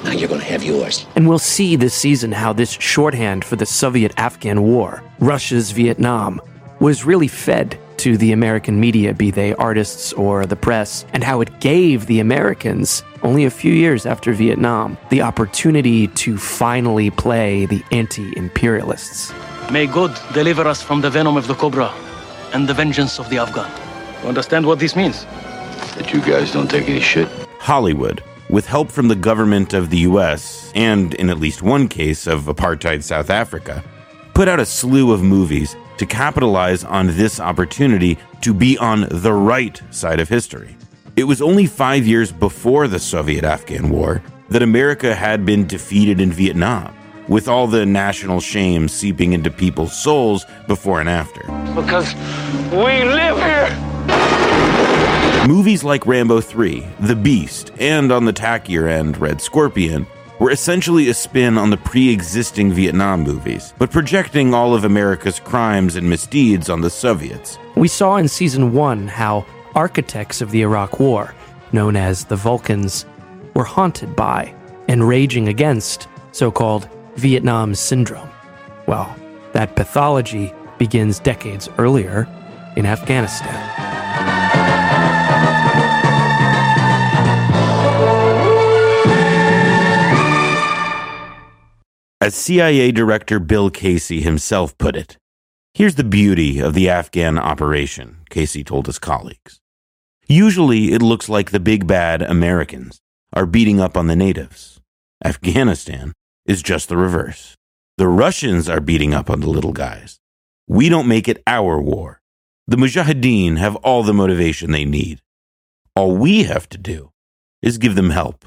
Now 0.03 0.11
you're 0.11 0.27
going 0.27 0.41
to 0.41 0.45
have 0.47 0.63
yours. 0.63 1.05
And 1.15 1.27
we'll 1.27 1.39
see 1.39 1.75
this 1.75 1.93
season 1.93 2.31
how 2.31 2.53
this 2.53 2.71
shorthand 2.71 3.45
for 3.45 3.55
the 3.55 3.65
Soviet 3.65 4.13
Afghan 4.17 4.61
War, 4.63 5.03
Russia's 5.19 5.71
Vietnam, 5.71 6.41
was 6.79 7.05
really 7.05 7.27
fed 7.27 7.77
to 7.97 8.17
the 8.17 8.33
American 8.33 8.81
media, 8.81 9.13
be 9.13 9.31
they 9.31 9.53
artists 9.55 10.11
or 10.13 10.45
the 10.45 10.57
press, 10.57 11.05
and 11.13 11.23
how 11.23 11.39
it 11.39 11.59
gave 11.61 12.05
the 12.07 12.19
Americans, 12.19 13.01
only 13.21 13.45
a 13.45 13.49
few 13.49 13.71
years 13.71 14.05
after 14.05 14.33
Vietnam, 14.33 14.97
the 15.09 15.21
opportunity 15.21 16.07
to 16.09 16.37
finally 16.37 17.09
play 17.09 17.65
the 17.65 17.81
anti 17.91 18.35
imperialists. 18.35 19.31
May 19.71 19.87
God 19.87 20.19
deliver 20.33 20.67
us 20.67 20.81
from 20.81 20.99
the 20.99 21.09
venom 21.09 21.37
of 21.37 21.47
the 21.47 21.55
cobra 21.55 21.93
and 22.53 22.67
the 22.67 22.73
vengeance 22.73 23.19
of 23.19 23.29
the 23.29 23.37
Afghan. 23.37 23.71
You 24.21 24.27
understand 24.27 24.65
what 24.65 24.79
this 24.79 24.95
means? 24.95 25.23
That 25.95 26.11
you 26.11 26.19
guys 26.19 26.51
don't 26.51 26.69
take 26.69 26.89
any 26.89 26.99
shit? 26.99 27.29
Hollywood, 27.59 28.21
with 28.53 28.67
help 28.67 28.91
from 28.91 29.07
the 29.07 29.15
government 29.15 29.73
of 29.73 29.89
the 29.89 29.97
US, 30.09 30.71
and 30.75 31.15
in 31.15 31.31
at 31.31 31.39
least 31.39 31.63
one 31.63 31.87
case 31.87 32.27
of 32.27 32.43
apartheid 32.43 33.01
South 33.01 33.31
Africa, 33.31 33.83
put 34.35 34.47
out 34.47 34.59
a 34.59 34.65
slew 34.65 35.11
of 35.11 35.23
movies 35.23 35.75
to 35.97 36.05
capitalize 36.05 36.83
on 36.83 37.07
this 37.07 37.39
opportunity 37.39 38.15
to 38.41 38.53
be 38.53 38.77
on 38.77 39.07
the 39.09 39.33
right 39.33 39.81
side 39.89 40.19
of 40.19 40.29
history. 40.29 40.77
It 41.15 41.23
was 41.23 41.41
only 41.41 41.65
five 41.65 42.05
years 42.05 42.31
before 42.31 42.87
the 42.87 42.99
Soviet 42.99 43.43
Afghan 43.43 43.89
War 43.89 44.21
that 44.49 44.61
America 44.61 45.15
had 45.15 45.47
been 45.47 45.65
defeated 45.65 46.21
in 46.21 46.31
Vietnam, 46.31 46.95
with 47.27 47.47
all 47.47 47.65
the 47.65 47.87
national 47.87 48.39
shame 48.39 48.87
seeping 48.87 49.33
into 49.33 49.49
people's 49.49 49.99
souls 49.99 50.45
before 50.67 50.99
and 50.99 51.09
after. 51.09 51.41
Because 51.73 52.13
we 52.71 53.03
live 53.03 53.37
here. 53.37 53.92
Movies 55.47 55.83
like 55.83 56.07
Rambo 56.07 56.39
3, 56.39 56.87
The 57.01 57.17
Beast, 57.17 57.73
and 57.77 58.13
on 58.13 58.23
the 58.23 58.31
tackier 58.31 58.87
end, 58.87 59.17
Red 59.17 59.41
Scorpion, 59.41 60.07
were 60.39 60.51
essentially 60.51 61.09
a 61.09 61.13
spin 61.13 61.57
on 61.57 61.69
the 61.69 61.75
pre 61.75 62.09
existing 62.13 62.71
Vietnam 62.71 63.23
movies, 63.23 63.73
but 63.77 63.91
projecting 63.91 64.53
all 64.53 64.73
of 64.73 64.85
America's 64.85 65.41
crimes 65.41 65.97
and 65.97 66.09
misdeeds 66.09 66.69
on 66.69 66.79
the 66.79 66.89
Soviets. 66.89 67.59
We 67.75 67.89
saw 67.89 68.15
in 68.15 68.29
season 68.29 68.71
one 68.71 69.09
how 69.09 69.45
architects 69.75 70.39
of 70.39 70.51
the 70.51 70.61
Iraq 70.61 71.01
War, 71.01 71.35
known 71.73 71.97
as 71.97 72.23
the 72.23 72.37
Vulcans, 72.37 73.05
were 73.53 73.65
haunted 73.65 74.15
by 74.15 74.55
and 74.87 75.05
raging 75.05 75.49
against 75.49 76.07
so 76.31 76.51
called 76.51 76.87
Vietnam 77.15 77.75
Syndrome. 77.75 78.29
Well, 78.87 79.13
that 79.51 79.75
pathology 79.75 80.53
begins 80.77 81.19
decades 81.19 81.67
earlier 81.77 82.29
in 82.77 82.85
Afghanistan. 82.85 83.82
As 92.23 92.35
CIA 92.35 92.93
Director 92.93 93.37
Bill 93.37 93.69
Casey 93.69 94.21
himself 94.21 94.77
put 94.77 94.95
it, 94.95 95.17
here's 95.73 95.95
the 95.95 96.05
beauty 96.05 96.61
of 96.61 96.73
the 96.73 96.89
Afghan 96.89 97.37
operation, 97.37 98.19
Casey 98.29 98.63
told 98.63 98.85
his 98.85 98.97
colleagues. 98.97 99.59
Usually 100.29 100.93
it 100.93 101.01
looks 101.01 101.27
like 101.27 101.51
the 101.51 101.59
big 101.59 101.85
bad 101.85 102.21
Americans 102.21 103.01
are 103.33 103.45
beating 103.45 103.81
up 103.81 103.97
on 103.97 104.07
the 104.07 104.15
natives. 104.15 104.79
Afghanistan 105.25 106.13
is 106.45 106.63
just 106.63 106.87
the 106.87 106.95
reverse. 106.95 107.57
The 107.97 108.07
Russians 108.07 108.69
are 108.69 108.79
beating 108.79 109.13
up 109.13 109.29
on 109.29 109.41
the 109.41 109.49
little 109.49 109.73
guys. 109.73 110.17
We 110.65 110.87
don't 110.87 111.09
make 111.09 111.27
it 111.27 111.43
our 111.45 111.81
war. 111.81 112.21
The 112.67 112.77
Mujahideen 112.77 113.57
have 113.57 113.75
all 113.75 114.01
the 114.01 114.13
motivation 114.13 114.71
they 114.71 114.85
need. 114.85 115.19
All 115.93 116.15
we 116.15 116.43
have 116.43 116.69
to 116.69 116.77
do 116.77 117.11
is 117.61 117.77
give 117.77 117.95
them 117.95 118.11
help, 118.11 118.45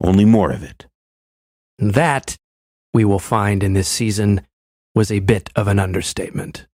only 0.00 0.24
more 0.24 0.52
of 0.52 0.62
it. 0.62 0.86
That, 1.80 2.36
we 2.98 3.04
will 3.04 3.20
find 3.20 3.62
in 3.62 3.74
this 3.74 3.86
season, 3.88 4.40
was 4.92 5.12
a 5.12 5.20
bit 5.20 5.50
of 5.54 5.68
an 5.68 5.78
understatement. 5.78 6.66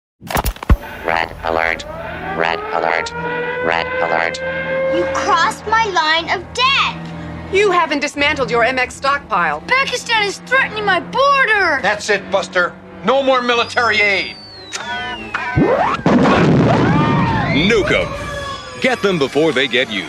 Red 1.06 1.36
alert. 1.44 1.84
Red 2.38 2.60
alert. 2.72 3.12
Red 3.66 3.86
alert. 4.06 4.38
You 4.96 5.04
crossed 5.14 5.66
my 5.68 5.86
line 5.88 6.30
of 6.30 6.42
death. 6.54 7.54
You 7.54 7.72
haven't 7.72 8.00
dismantled 8.00 8.50
your 8.50 8.64
MX 8.64 8.94
stockpile. 8.94 9.60
Pakistan 9.68 10.24
is 10.24 10.38
threatening 10.46 10.86
my 10.86 11.02
border. 11.02 11.82
That's 11.82 12.10
it, 12.10 12.32
Buster. 12.32 12.74
No 13.04 13.22
more 13.22 13.42
military 13.42 14.00
aid. 14.00 14.38
Nuke 17.70 17.92
'em. 17.92 18.80
Get 18.80 19.02
them 19.02 19.20
before 19.20 19.52
they 19.52 19.68
get 19.68 19.92
you. 19.92 20.06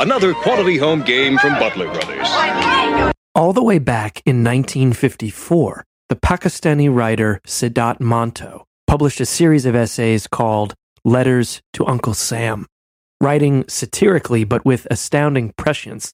Another 0.00 0.34
quality 0.34 0.78
home 0.78 1.02
game 1.02 1.38
from 1.38 1.52
Butler 1.60 1.86
Brothers. 1.92 3.13
All 3.36 3.52
the 3.52 3.64
way 3.64 3.80
back 3.80 4.22
in 4.24 4.44
1954, 4.44 5.84
the 6.08 6.14
Pakistani 6.14 6.94
writer 6.94 7.40
Saadat 7.44 7.98
Manto 7.98 8.64
published 8.86 9.20
a 9.20 9.26
series 9.26 9.66
of 9.66 9.74
essays 9.74 10.28
called 10.28 10.74
Letters 11.04 11.60
to 11.72 11.84
Uncle 11.84 12.14
Sam. 12.14 12.64
Writing 13.20 13.64
satirically 13.66 14.44
but 14.44 14.64
with 14.64 14.86
astounding 14.88 15.52
prescience, 15.56 16.12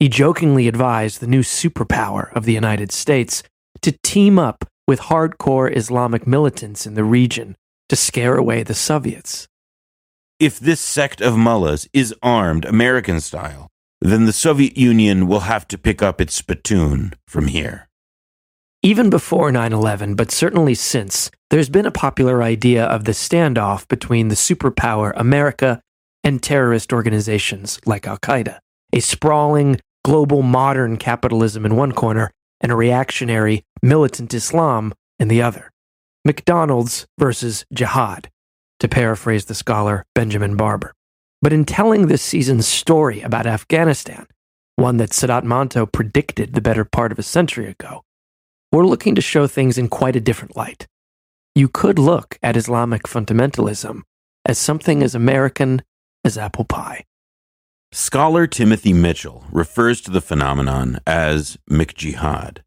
he 0.00 0.08
jokingly 0.08 0.66
advised 0.66 1.20
the 1.20 1.26
new 1.26 1.42
superpower 1.42 2.34
of 2.34 2.46
the 2.46 2.54
United 2.54 2.90
States 2.90 3.42
to 3.82 3.92
team 4.02 4.38
up 4.38 4.64
with 4.88 5.00
hardcore 5.00 5.76
Islamic 5.76 6.26
militants 6.26 6.86
in 6.86 6.94
the 6.94 7.04
region 7.04 7.54
to 7.90 7.96
scare 7.96 8.36
away 8.36 8.62
the 8.62 8.72
Soviets. 8.72 9.46
If 10.40 10.58
this 10.58 10.80
sect 10.80 11.20
of 11.20 11.36
mullahs 11.36 11.86
is 11.92 12.14
armed 12.22 12.64
American 12.64 13.20
style, 13.20 13.68
then 14.10 14.26
the 14.26 14.32
Soviet 14.32 14.76
Union 14.76 15.26
will 15.26 15.40
have 15.40 15.66
to 15.68 15.78
pick 15.78 16.02
up 16.02 16.20
its 16.20 16.34
spittoon 16.34 17.14
from 17.28 17.46
here. 17.46 17.88
Even 18.82 19.10
before 19.10 19.52
9 19.52 19.72
11, 19.72 20.16
but 20.16 20.32
certainly 20.32 20.74
since, 20.74 21.30
there's 21.50 21.68
been 21.68 21.86
a 21.86 21.92
popular 21.92 22.42
idea 22.42 22.84
of 22.84 23.04
the 23.04 23.12
standoff 23.12 23.86
between 23.86 24.26
the 24.28 24.34
superpower 24.34 25.12
America 25.14 25.80
and 26.24 26.42
terrorist 26.42 26.92
organizations 26.92 27.78
like 27.86 28.06
Al 28.08 28.18
Qaeda, 28.18 28.58
a 28.92 29.00
sprawling, 29.00 29.80
global 30.04 30.42
modern 30.42 30.96
capitalism 30.96 31.64
in 31.64 31.76
one 31.76 31.92
corner 31.92 32.32
and 32.60 32.72
a 32.72 32.76
reactionary 32.76 33.62
militant 33.82 34.34
Islam 34.34 34.92
in 35.20 35.28
the 35.28 35.42
other. 35.42 35.70
McDonald's 36.24 37.06
versus 37.18 37.64
jihad, 37.72 38.28
to 38.80 38.88
paraphrase 38.88 39.44
the 39.44 39.54
scholar 39.54 40.04
Benjamin 40.14 40.56
Barber. 40.56 40.92
But 41.42 41.52
in 41.52 41.64
telling 41.64 42.06
this 42.06 42.22
season's 42.22 42.68
story 42.68 43.20
about 43.20 43.48
Afghanistan, 43.48 44.26
one 44.76 44.98
that 44.98 45.10
Saadat 45.10 45.42
Manto 45.42 45.84
predicted 45.84 46.54
the 46.54 46.60
better 46.60 46.84
part 46.84 47.10
of 47.10 47.18
a 47.18 47.22
century 47.24 47.68
ago, 47.68 48.04
we're 48.70 48.86
looking 48.86 49.16
to 49.16 49.20
show 49.20 49.48
things 49.48 49.76
in 49.76 49.88
quite 49.88 50.14
a 50.14 50.20
different 50.20 50.56
light. 50.56 50.86
You 51.56 51.68
could 51.68 51.98
look 51.98 52.38
at 52.42 52.56
Islamic 52.56 53.02
fundamentalism 53.02 54.02
as 54.46 54.58
something 54.58 55.02
as 55.02 55.16
American 55.16 55.82
as 56.24 56.38
apple 56.38 56.64
pie. 56.64 57.04
Scholar 57.90 58.46
Timothy 58.46 58.92
Mitchell 58.92 59.44
refers 59.50 60.00
to 60.02 60.10
the 60.10 60.22
phenomenon 60.22 61.00
as 61.06 61.58
McJihad. 61.68 62.58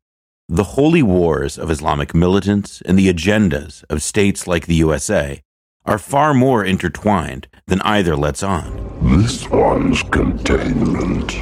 The 0.48 0.75
holy 0.75 1.01
wars 1.01 1.58
of 1.58 1.72
Islamic 1.72 2.13
militants 2.13 2.82
and 2.82 3.00
the 3.00 3.12
agendas 3.12 3.84
of 3.89 4.03
states 4.03 4.46
like 4.46 4.67
the 4.67 4.75
USA 4.75 5.41
are 5.85 5.97
far 5.97 6.33
more 6.33 6.63
intertwined 6.63 7.47
than 7.67 7.81
either 7.81 8.15
lets 8.15 8.43
on. 8.43 9.19
This 9.19 9.49
one's 9.49 10.01
containment 10.03 11.33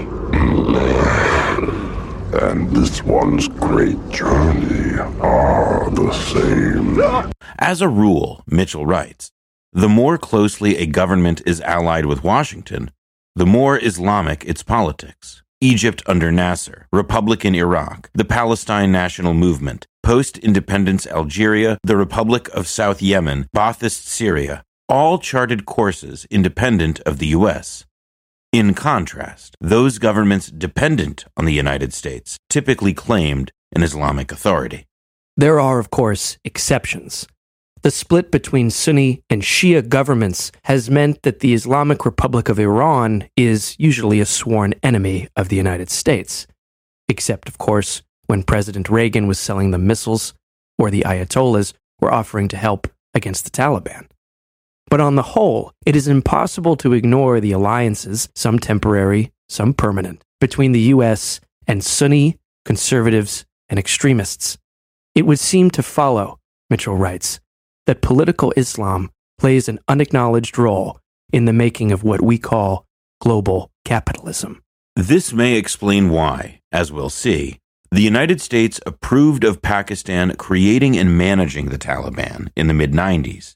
and 2.42 2.76
this 2.76 3.04
one's 3.04 3.48
great 3.48 4.10
journey 4.10 4.98
are 5.22 5.90
the 5.92 6.12
same. 6.12 7.32
As 7.60 7.82
a 7.82 7.88
rule, 7.88 8.44
Mitchell 8.48 8.86
writes, 8.86 9.32
the 9.72 9.90
more 9.90 10.18
closely 10.18 10.78
a 10.78 10.86
government 10.86 11.42
is 11.46 11.62
allied 11.62 12.06
with 12.06 12.24
Washington, 12.24 12.92
the 13.36 13.46
more 13.46 13.80
Islamic 13.80 14.44
its 14.46 14.64
politics. 14.64 15.43
Egypt 15.64 16.04
under 16.06 16.30
Nasser, 16.30 16.88
Republican 16.92 17.56
Iraq, 17.56 18.10
the 18.14 18.26
Palestine 18.26 18.92
National 18.92 19.34
Movement, 19.34 19.88
post 20.04 20.38
independence 20.40 21.08
Algeria, 21.08 21.78
the 21.84 21.96
Republic 21.96 22.50
of 22.50 22.68
South 22.68 23.02
Yemen, 23.02 23.48
Ba'athist 23.56 24.06
Syria, 24.06 24.62
all 24.90 25.18
charted 25.18 25.66
courses 25.66 26.28
independent 26.30 27.00
of 27.06 27.18
the 27.18 27.28
U.S. 27.28 27.86
In 28.52 28.74
contrast, 28.74 29.56
those 29.62 30.00
governments 30.00 30.48
dependent 30.48 31.24
on 31.38 31.46
the 31.46 31.54
United 31.54 31.94
States 31.94 32.38
typically 32.50 32.94
claimed 32.94 33.50
an 33.74 33.84
Islamic 33.84 34.34
authority. 34.34 34.84
There 35.38 35.62
are, 35.62 35.80
of 35.80 35.90
course, 35.90 36.38
exceptions. 36.44 37.26
The 37.84 37.92
split 37.92 38.32
between 38.32 38.70
Sunni 38.70 39.22
and 39.30 39.42
Shia 39.42 39.90
governments 39.90 40.54
has 40.64 40.90
meant 40.90 41.24
that 41.24 41.42
the 41.42 41.54
Islamic 41.54 42.06
Republic 42.06 42.48
of 42.48 42.58
Iran 42.58 43.28
is 43.36 43.76
usually 43.78 44.22
a 44.22 44.26
sworn 44.26 44.74
enemy 44.82 45.28
of 45.36 45.50
the 45.50 45.58
United 45.58 45.90
States. 45.90 46.48
Except, 47.10 47.50
of 47.50 47.58
course, 47.58 48.02
when 48.28 48.44
President 48.44 48.90
Reagan 48.90 49.28
was 49.28 49.38
selling 49.38 49.72
them 49.72 49.86
missiles 49.86 50.34
or 50.78 50.90
the 50.90 51.02
Ayatollahs 51.02 51.74
were 52.00 52.14
offering 52.14 52.48
to 52.48 52.58
help 52.58 52.88
against 53.14 53.44
the 53.44 53.52
Taliban. 53.52 54.08
But 54.90 55.02
on 55.02 55.16
the 55.16 55.34
whole, 55.34 55.74
it 55.86 55.94
is 55.94 56.08
impossible 56.08 56.78
to 56.78 56.94
ignore 56.94 57.42
the 57.42 57.52
alliances, 57.52 58.30
some 58.34 58.60
temporary, 58.60 59.34
some 59.50 59.74
permanent, 59.74 60.24
between 60.40 60.72
the 60.72 60.94
US 60.96 61.42
and 61.68 61.84
Sunni, 61.84 62.40
conservatives, 62.64 63.44
and 63.68 63.78
extremists. 63.78 64.58
It 65.16 65.26
would 65.26 65.40
seem 65.40 65.70
to 65.72 65.84
follow, 65.84 66.40
Mitchell 66.70 66.96
writes, 66.96 67.42
that 67.88 68.02
political 68.02 68.54
Islam 68.56 69.10
plays 69.38 69.68
an 69.68 69.80
unacknowledged 69.88 70.58
role 70.58 71.00
in 71.32 71.46
the 71.46 71.54
making 71.54 71.92
of 71.92 72.04
what 72.04 72.22
we 72.22 72.38
call 72.38 72.86
global 73.20 73.72
capitalism. 73.86 74.62
This 74.96 75.34
may 75.34 75.56
explain 75.56 76.10
why, 76.10 76.62
as 76.72 76.92
we'll 76.92 77.10
see, 77.10 77.60
the 77.92 78.02
United 78.02 78.42
States 78.42 78.80
approved 78.86 79.44
of 79.44 79.62
Pakistan 79.62 80.36
creating 80.36 80.98
and 80.98 81.18
managing 81.18 81.70
the 81.70 81.78
Taliban 81.78 82.50
in 82.56 82.68
the 82.68 82.74
mid 82.74 82.92
90s 82.92 83.56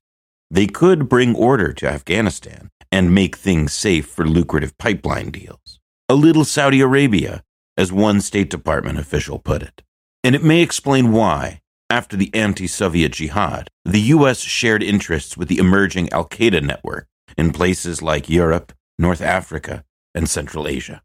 they 0.50 0.68
could 0.68 1.10
bring 1.10 1.36
order 1.36 1.74
to 1.74 1.88
Afghanistan 1.88 2.70
and 2.92 3.14
make 3.14 3.36
things 3.36 3.74
safe 3.74 4.08
for 4.08 4.26
lucrative 4.26 4.78
pipeline 4.78 5.30
deals. 5.30 5.80
A 6.10 6.16
little 6.16 6.46
Saudi 6.46 6.80
Arabia, 6.80 7.44
as 7.76 7.92
one 7.92 8.22
State 8.22 8.50
Department 8.50 8.98
official 8.98 9.40
put 9.40 9.62
it. 9.62 9.84
And 10.24 10.36
it 10.36 10.44
may 10.44 10.62
explain 10.62 11.12
why, 11.12 11.62
after 11.90 12.18
the 12.18 12.34
anti 12.34 12.68
Soviet 12.68 13.14
jihad, 13.14 13.70
the 13.86 14.02
U.S. 14.16 14.42
shared 14.42 14.84
interests 14.84 15.38
with 15.38 15.48
the 15.48 15.58
emerging 15.58 16.12
Al 16.12 16.26
Qaeda 16.26 16.62
network 16.62 17.08
in 17.38 17.52
places 17.52 18.02
like 18.02 18.30
Europe, 18.30 18.74
North 19.00 19.22
Africa, 19.22 19.84
and 20.14 20.30
Central 20.30 20.68
Asia. 20.68 21.02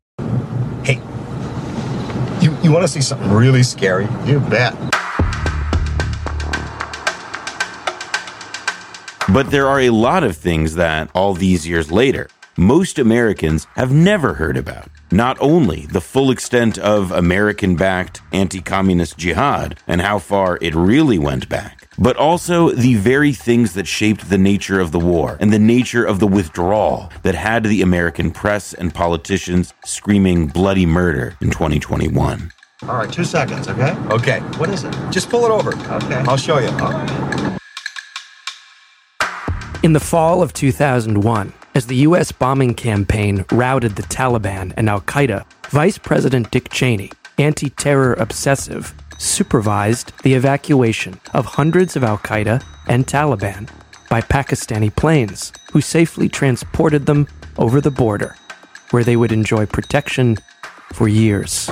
Hey, 0.85 1.01
you, 2.40 2.57
you 2.62 2.73
want 2.73 2.83
to 2.83 2.88
see 2.88 3.01
something 3.01 3.31
really 3.31 3.62
scary? 3.62 4.09
You 4.25 4.40
bet. 4.40 4.75
But 9.33 9.51
there 9.51 9.68
are 9.68 9.81
a 9.81 9.90
lot 9.90 10.25
of 10.25 10.37
things 10.37 10.75
that, 10.75 11.11
all 11.14 11.35
these 11.35 11.66
years 11.66 11.92
later, 11.92 12.29
most 12.59 12.99
Americans 12.99 13.66
have 13.77 13.92
never 13.92 14.35
heard 14.35 14.57
about. 14.57 14.88
Not 15.12 15.37
only 15.42 15.85
the 15.85 16.01
full 16.01 16.31
extent 16.31 16.79
of 16.79 17.12
American 17.12 17.77
backed 17.77 18.22
anti 18.33 18.62
communist 18.62 19.18
jihad 19.18 19.79
and 19.87 20.01
how 20.01 20.18
far 20.18 20.59
it 20.62 20.75
really 20.75 21.18
went 21.18 21.51
back, 21.51 21.87
but 21.98 22.16
also 22.16 22.70
the 22.70 22.94
very 22.94 23.35
things 23.35 23.75
that 23.75 23.87
shaped 23.87 24.31
the 24.31 24.38
nature 24.38 24.81
of 24.81 24.90
the 24.90 24.98
war 24.98 25.37
and 25.38 25.53
the 25.53 25.59
nature 25.59 26.03
of 26.03 26.18
the 26.18 26.27
withdrawal 26.27 27.12
that 27.25 27.35
had 27.35 27.64
the 27.64 27.83
American 27.83 28.31
press 28.31 28.72
and 28.72 28.94
politicians 28.94 29.75
screaming 29.85 30.46
bloody 30.46 30.87
murder 30.87 31.37
in 31.42 31.51
2021. 31.51 32.51
All 32.88 32.96
right, 32.96 33.12
two 33.12 33.25
seconds, 33.25 33.68
okay? 33.68 33.94
Okay. 34.11 34.40
What 34.57 34.70
is 34.70 34.85
it? 34.85 34.96
Just 35.11 35.29
pull 35.29 35.44
it 35.44 35.51
over. 35.51 35.77
Okay. 35.92 36.25
I'll 36.27 36.38
show 36.38 36.59
you. 36.59 36.68
In 39.83 39.92
the 39.92 40.01
fall 40.01 40.40
of 40.40 40.55
2001, 40.55 41.53
as 41.75 41.87
the 41.87 41.97
U.S. 41.97 42.33
bombing 42.33 42.75
campaign 42.75 43.45
routed 43.51 43.97
the 43.97 44.03
Taliban 44.03 44.73
and 44.77 44.89
Al 44.89 45.01
Qaeda, 45.01 45.45
Vice 45.71 45.99
President 45.99 46.51
Dick 46.51 46.71
Cheney, 46.71 47.11
anti 47.39 47.71
terror 47.71 48.15
obsessive, 48.15 48.95
supervised 49.19 50.13
the 50.23 50.35
evacuation 50.35 51.19
of 51.33 51.47
hundreds 51.47 51.97
of 51.97 52.05
Al 52.05 52.19
Qaeda 52.19 52.63
and 52.89 53.07
Taliban 53.07 53.69
by 54.11 54.21
Pakistani 54.21 54.95
planes, 54.95 55.53
who 55.73 55.81
safely 55.81 56.29
transported 56.29 57.07
them 57.07 57.27
over 57.57 57.81
the 57.81 57.91
border, 57.91 58.37
where 58.91 59.05
they 59.05 59.17
would 59.17 59.33
enjoy 59.33 59.65
protection 59.65 60.37
for 60.93 61.09
years. 61.09 61.71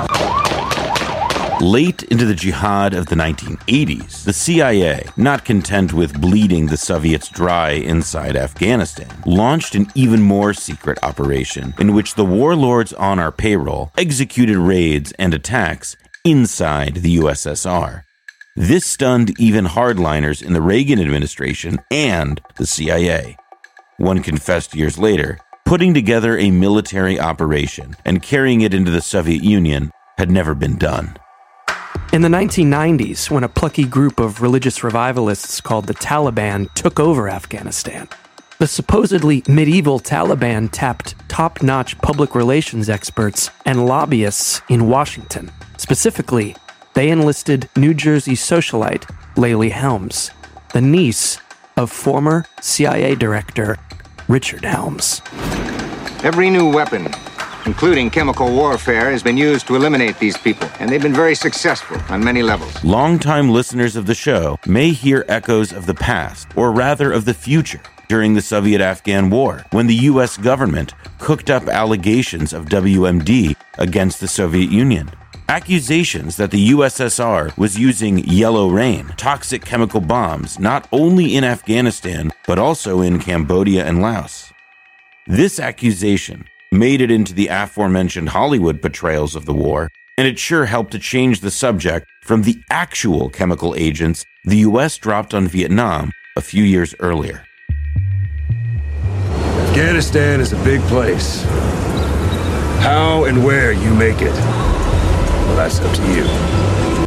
Late 1.60 2.04
into 2.04 2.24
the 2.24 2.34
jihad 2.34 2.94
of 2.94 3.04
the 3.06 3.14
1980s, 3.14 4.24
the 4.24 4.32
CIA, 4.32 5.04
not 5.18 5.44
content 5.44 5.92
with 5.92 6.18
bleeding 6.18 6.64
the 6.64 6.78
Soviets 6.78 7.28
dry 7.28 7.72
inside 7.72 8.34
Afghanistan, 8.34 9.10
launched 9.26 9.74
an 9.74 9.86
even 9.94 10.22
more 10.22 10.54
secret 10.54 10.98
operation 11.02 11.74
in 11.78 11.92
which 11.92 12.14
the 12.14 12.24
warlords 12.24 12.94
on 12.94 13.18
our 13.18 13.30
payroll 13.30 13.92
executed 13.98 14.56
raids 14.56 15.12
and 15.18 15.34
attacks 15.34 15.98
inside 16.24 16.94
the 16.94 17.18
USSR. 17.18 18.04
This 18.56 18.86
stunned 18.86 19.38
even 19.38 19.66
hardliners 19.66 20.42
in 20.42 20.54
the 20.54 20.62
Reagan 20.62 20.98
administration 20.98 21.78
and 21.90 22.40
the 22.56 22.66
CIA. 22.66 23.36
One 23.98 24.22
confessed 24.22 24.74
years 24.74 24.96
later, 24.96 25.38
putting 25.66 25.92
together 25.92 26.38
a 26.38 26.50
military 26.50 27.20
operation 27.20 27.96
and 28.06 28.22
carrying 28.22 28.62
it 28.62 28.72
into 28.72 28.90
the 28.90 29.02
Soviet 29.02 29.44
Union 29.44 29.90
had 30.16 30.30
never 30.30 30.54
been 30.54 30.78
done. 30.78 31.18
In 32.12 32.22
the 32.22 32.28
1990s, 32.28 33.30
when 33.30 33.44
a 33.44 33.48
plucky 33.48 33.84
group 33.84 34.18
of 34.18 34.42
religious 34.42 34.82
revivalists 34.82 35.60
called 35.60 35.86
the 35.86 35.94
Taliban 35.94 36.72
took 36.74 36.98
over 36.98 37.28
Afghanistan, 37.28 38.08
the 38.58 38.66
supposedly 38.66 39.42
medieval 39.48 40.00
Taliban 40.00 40.68
tapped 40.70 41.14
top 41.28 41.62
notch 41.62 41.96
public 41.98 42.34
relations 42.34 42.90
experts 42.90 43.50
and 43.64 43.86
lobbyists 43.86 44.60
in 44.68 44.88
Washington. 44.88 45.50
Specifically, 45.78 46.56
they 46.94 47.10
enlisted 47.10 47.68
New 47.76 47.94
Jersey 47.94 48.34
socialite 48.34 49.04
Layli 49.36 49.70
Helms, 49.70 50.30
the 50.72 50.80
niece 50.80 51.38
of 51.76 51.90
former 51.90 52.44
CIA 52.60 53.14
Director 53.14 53.78
Richard 54.28 54.64
Helms. 54.64 55.22
Every 56.22 56.50
new 56.50 56.70
weapon, 56.70 57.08
including 57.66 58.10
chemical 58.10 58.52
warfare, 58.52 59.10
has 59.10 59.22
been 59.22 59.36
used 59.36 59.66
to 59.66 59.76
eliminate 59.76 60.18
these 60.18 60.36
people, 60.36 60.68
and 60.78 60.90
they've 60.90 61.02
been 61.02 61.12
very 61.12 61.34
successful 61.34 61.96
on 62.08 62.22
many 62.24 62.42
levels. 62.42 62.82
Longtime 62.84 63.50
listeners 63.50 63.96
of 63.96 64.06
the 64.06 64.14
show 64.14 64.58
may 64.66 64.90
hear 64.90 65.24
echoes 65.28 65.72
of 65.72 65.86
the 65.86 65.94
past, 65.94 66.48
or 66.56 66.72
rather 66.72 67.12
of 67.12 67.24
the 67.24 67.34
future, 67.34 67.82
during 68.08 68.34
the 68.34 68.42
Soviet 68.42 68.80
Afghan 68.80 69.30
War, 69.30 69.64
when 69.70 69.86
the 69.86 69.94
U.S. 70.10 70.36
government 70.36 70.94
cooked 71.18 71.48
up 71.48 71.68
allegations 71.68 72.52
of 72.52 72.66
WMD 72.66 73.54
against 73.78 74.20
the 74.20 74.28
Soviet 74.28 74.70
Union. 74.70 75.10
Accusations 75.48 76.36
that 76.36 76.52
the 76.52 76.70
USSR 76.70 77.56
was 77.56 77.78
using 77.78 78.18
yellow 78.18 78.68
rain, 78.68 79.12
toxic 79.16 79.64
chemical 79.64 80.00
bombs, 80.00 80.58
not 80.58 80.86
only 80.92 81.36
in 81.36 81.42
Afghanistan, 81.42 82.30
but 82.46 82.58
also 82.58 83.00
in 83.00 83.18
Cambodia 83.18 83.84
and 83.84 84.00
Laos. 84.00 84.52
This 85.26 85.60
accusation 85.60 86.46
made 86.72 87.00
it 87.00 87.10
into 87.10 87.34
the 87.34 87.48
aforementioned 87.48 88.28
Hollywood 88.28 88.80
portrayals 88.80 89.34
of 89.34 89.44
the 89.44 89.52
war, 89.52 89.88
and 90.16 90.28
it 90.28 90.38
sure 90.38 90.66
helped 90.66 90.92
to 90.92 90.98
change 91.00 91.40
the 91.40 91.50
subject 91.50 92.06
from 92.22 92.42
the 92.42 92.56
actual 92.70 93.28
chemical 93.28 93.74
agents 93.76 94.24
the 94.44 94.58
US 94.58 94.96
dropped 94.96 95.34
on 95.34 95.48
Vietnam 95.48 96.12
a 96.36 96.40
few 96.40 96.62
years 96.62 96.94
earlier. 97.00 97.44
Afghanistan 99.68 100.40
is 100.40 100.52
a 100.52 100.64
big 100.64 100.80
place. 100.82 101.42
How 102.80 103.24
and 103.24 103.44
where 103.44 103.72
you 103.72 103.92
make 103.94 104.22
it, 104.22 104.32
well, 104.32 105.56
that's 105.56 105.80
up 105.80 105.94
to 105.96 106.02
you. 106.14 106.24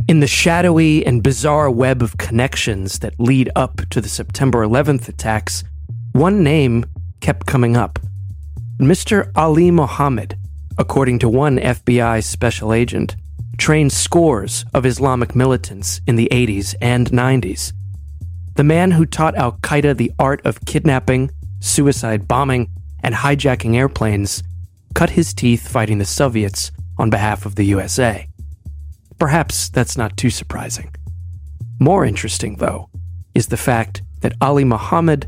In 0.09 0.19
the 0.19 0.27
shadowy 0.27 1.05
and 1.05 1.23
bizarre 1.23 1.71
web 1.71 2.01
of 2.01 2.17
connections 2.17 2.99
that 2.99 3.17
lead 3.17 3.49
up 3.55 3.81
to 3.91 4.01
the 4.01 4.09
September 4.09 4.65
11th 4.65 5.07
attacks, 5.07 5.63
one 6.11 6.43
name 6.43 6.85
kept 7.21 7.45
coming 7.45 7.77
up 7.77 7.97
Mr. 8.79 9.31
Ali 9.35 9.69
Mohammed, 9.69 10.37
according 10.79 11.19
to 11.19 11.29
one 11.29 11.57
FBI 11.57 12.23
special 12.23 12.73
agent, 12.73 13.15
trained 13.57 13.93
scores 13.93 14.65
of 14.73 14.85
Islamic 14.85 15.35
militants 15.35 16.01
in 16.07 16.15
the 16.15 16.27
80s 16.31 16.73
and 16.81 17.07
90s. 17.11 17.71
The 18.55 18.63
man 18.63 18.91
who 18.91 19.05
taught 19.05 19.35
Al 19.35 19.53
Qaeda 19.53 19.95
the 19.95 20.11
art 20.17 20.43
of 20.43 20.65
kidnapping, 20.65 21.29
suicide 21.59 22.27
bombing, 22.27 22.67
and 23.03 23.13
hijacking 23.13 23.75
airplanes 23.75 24.41
cut 24.95 25.11
his 25.11 25.35
teeth 25.35 25.67
fighting 25.67 25.99
the 25.99 26.05
Soviets 26.05 26.71
on 26.97 27.11
behalf 27.11 27.45
of 27.45 27.55
the 27.55 27.65
USA. 27.65 28.27
Perhaps 29.19 29.69
that's 29.69 29.97
not 29.97 30.17
too 30.17 30.31
surprising. 30.31 30.93
More 31.79 32.05
interesting, 32.05 32.55
though, 32.55 32.89
is 33.35 33.47
the 33.47 33.57
fact 33.57 34.01
that 34.21 34.33
Ali 34.41 34.63
Mohammed 34.63 35.27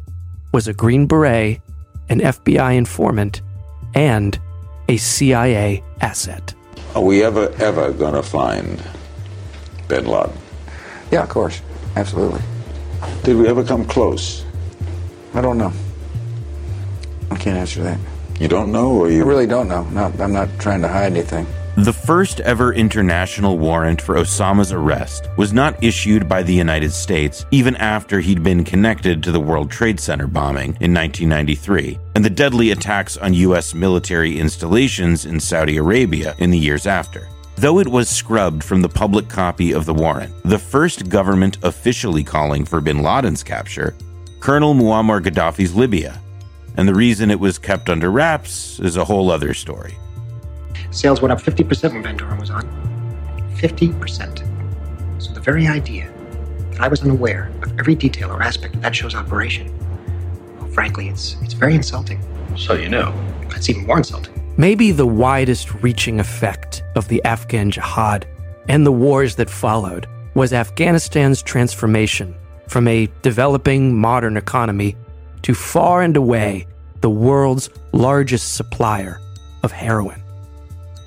was 0.51 0.67
a 0.67 0.73
Green 0.73 1.05
Beret 1.05 1.59
an 2.09 2.19
FBI 2.19 2.75
informant, 2.75 3.41
and 3.93 4.39
a 4.87 4.97
CIA 4.97 5.83
asset. 6.01 6.53
Are 6.95 7.01
we 7.01 7.23
ever, 7.23 7.49
ever 7.59 7.91
going 7.91 8.13
to 8.13 8.23
find 8.23 8.81
bin 9.87 10.05
Laden? 10.05 10.37
Yeah, 11.11 11.23
of 11.23 11.29
course. 11.29 11.61
Absolutely. 11.95 12.41
Did 13.23 13.37
we 13.37 13.47
ever 13.47 13.63
come 13.63 13.85
close? 13.85 14.45
I 15.33 15.41
don't 15.41 15.57
know. 15.57 15.73
I 17.31 17.35
can't 17.35 17.57
answer 17.57 17.83
that. 17.83 17.99
You 18.39 18.47
don't 18.47 18.71
know, 18.71 18.91
or 18.91 19.09
you? 19.09 19.23
I 19.23 19.27
really 19.27 19.47
don't 19.47 19.67
know. 19.67 19.83
Not, 19.85 20.19
I'm 20.19 20.33
not 20.33 20.49
trying 20.59 20.81
to 20.81 20.87
hide 20.87 21.11
anything. 21.11 21.47
The 21.77 21.91
first 21.91 22.39
ever 22.39 22.73
international 22.73 23.57
warrant 23.57 24.01
for 24.01 24.15
Osama's 24.15 24.71
arrest 24.71 25.27
was 25.35 25.51
not 25.51 25.83
issued 25.83 26.25
by 26.29 26.41
the 26.41 26.53
United 26.53 26.93
States 26.93 27.45
even 27.51 27.75
after 27.75 28.21
he'd 28.21 28.41
been 28.41 28.63
connected 28.63 29.21
to 29.21 29.31
the 29.33 29.41
World 29.41 29.69
Trade 29.69 29.99
Center 29.99 30.25
bombing 30.25 30.77
in 30.79 30.93
1993 30.93 31.99
and 32.15 32.23
the 32.23 32.29
deadly 32.29 32.71
attacks 32.71 33.17
on 33.17 33.33
U.S. 33.33 33.73
military 33.73 34.39
installations 34.39 35.25
in 35.25 35.37
Saudi 35.37 35.75
Arabia 35.75 36.33
in 36.37 36.49
the 36.49 36.57
years 36.57 36.87
after. 36.87 37.27
Though 37.57 37.79
it 37.79 37.89
was 37.89 38.07
scrubbed 38.07 38.63
from 38.63 38.81
the 38.81 38.87
public 38.87 39.27
copy 39.27 39.73
of 39.73 39.83
the 39.83 39.93
warrant, 39.93 40.33
the 40.43 40.57
first 40.57 41.09
government 41.09 41.57
officially 41.61 42.23
calling 42.23 42.63
for 42.63 42.79
bin 42.79 43.03
Laden's 43.03 43.43
capture, 43.43 43.95
Colonel 44.39 44.75
Muammar 44.75 45.21
Gaddafi's 45.21 45.75
Libya. 45.75 46.21
And 46.77 46.87
the 46.87 46.95
reason 46.95 47.31
it 47.31 47.39
was 47.39 47.57
kept 47.57 47.89
under 47.89 48.11
wraps 48.11 48.79
is 48.79 48.95
a 48.95 49.03
whole 49.03 49.29
other 49.29 49.53
story. 49.53 49.97
Sales 50.95 51.21
went 51.21 51.33
up 51.33 51.41
50% 51.41 51.91
when 51.91 52.03
Van 52.03 52.15
Doren 52.15 52.39
was 52.39 52.49
on. 52.49 52.63
50%. 53.57 55.21
So 55.21 55.33
the 55.33 55.41
very 55.41 55.67
idea 55.67 56.09
that 56.71 56.79
I 56.79 56.87
was 56.87 57.01
unaware 57.01 57.51
of 57.63 57.77
every 57.77 57.95
detail 57.95 58.31
or 58.31 58.41
aspect 58.41 58.75
of 58.75 58.81
that 58.81 58.95
show's 58.95 59.13
operation, 59.13 59.77
well, 60.57 60.69
frankly, 60.69 61.09
it's, 61.09 61.35
it's 61.41 61.53
very 61.53 61.75
insulting. 61.75 62.21
So 62.55 62.75
you 62.75 62.87
know. 62.87 63.13
That's 63.49 63.69
even 63.69 63.85
more 63.85 63.97
insulting. 63.97 64.33
Maybe 64.55 64.93
the 64.93 65.05
widest 65.05 65.73
reaching 65.83 66.21
effect 66.21 66.81
of 66.95 67.09
the 67.09 67.21
Afghan 67.25 67.71
jihad 67.71 68.25
and 68.69 68.85
the 68.85 68.91
wars 68.93 69.35
that 69.35 69.49
followed 69.49 70.07
was 70.33 70.53
Afghanistan's 70.53 71.41
transformation 71.41 72.33
from 72.69 72.87
a 72.87 73.09
developing 73.21 73.93
modern 73.93 74.37
economy 74.37 74.95
to 75.41 75.53
far 75.53 76.03
and 76.03 76.15
away 76.15 76.67
the 77.01 77.09
world's 77.09 77.69
largest 77.91 78.55
supplier 78.55 79.19
of 79.61 79.73
heroin. 79.73 80.21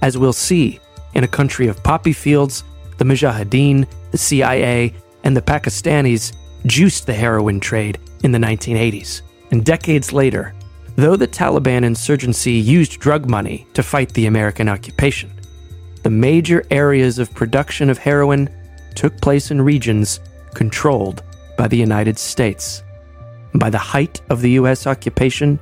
As 0.03 0.17
we'll 0.17 0.33
see, 0.33 0.81
in 1.15 1.25
a 1.25 1.29
country 1.29 1.67
of 1.69 1.83
poppy 1.83 2.13
fields, 2.13 2.65
the 2.99 3.05
Mujahideen, 3.05 3.87
the 4.11 4.19
CIA, 4.19 4.95
and 5.25 5.37
the 5.37 5.43
Pakistanis 5.43 6.33
juiced 6.67 7.07
the 7.07 7.15
heroin 7.15 7.61
trade 7.61 7.99
in 8.23 8.33
the 8.33 8.39
1980s. 8.39 9.23
And 9.51 9.65
decades 9.65 10.13
later, 10.13 10.55
though 10.97 11.17
the 11.17 11.29
Taliban 11.29 11.85
insurgency 11.85 12.53
used 12.53 13.01
drug 13.01 13.29
money 13.29 13.67
to 13.75 13.83
fight 13.83 14.13
the 14.15 14.27
American 14.27 14.69
occupation, 14.69 15.31
the 16.03 16.11
major 16.11 16.65
areas 16.71 17.19
of 17.19 17.35
production 17.35 17.91
of 17.91 17.99
heroin 17.99 18.49
took 18.95 19.21
place 19.21 19.51
in 19.51 19.63
regions 19.63 20.21
controlled 20.55 21.23
by 21.57 21.69
the 21.69 21.77
United 21.77 22.19
States. 22.19 22.83
By 23.55 23.71
the 23.71 23.79
height 23.79 24.21
of 24.31 24.41
the 24.41 24.51
U.S. 24.53 24.87
occupation, 24.87 25.59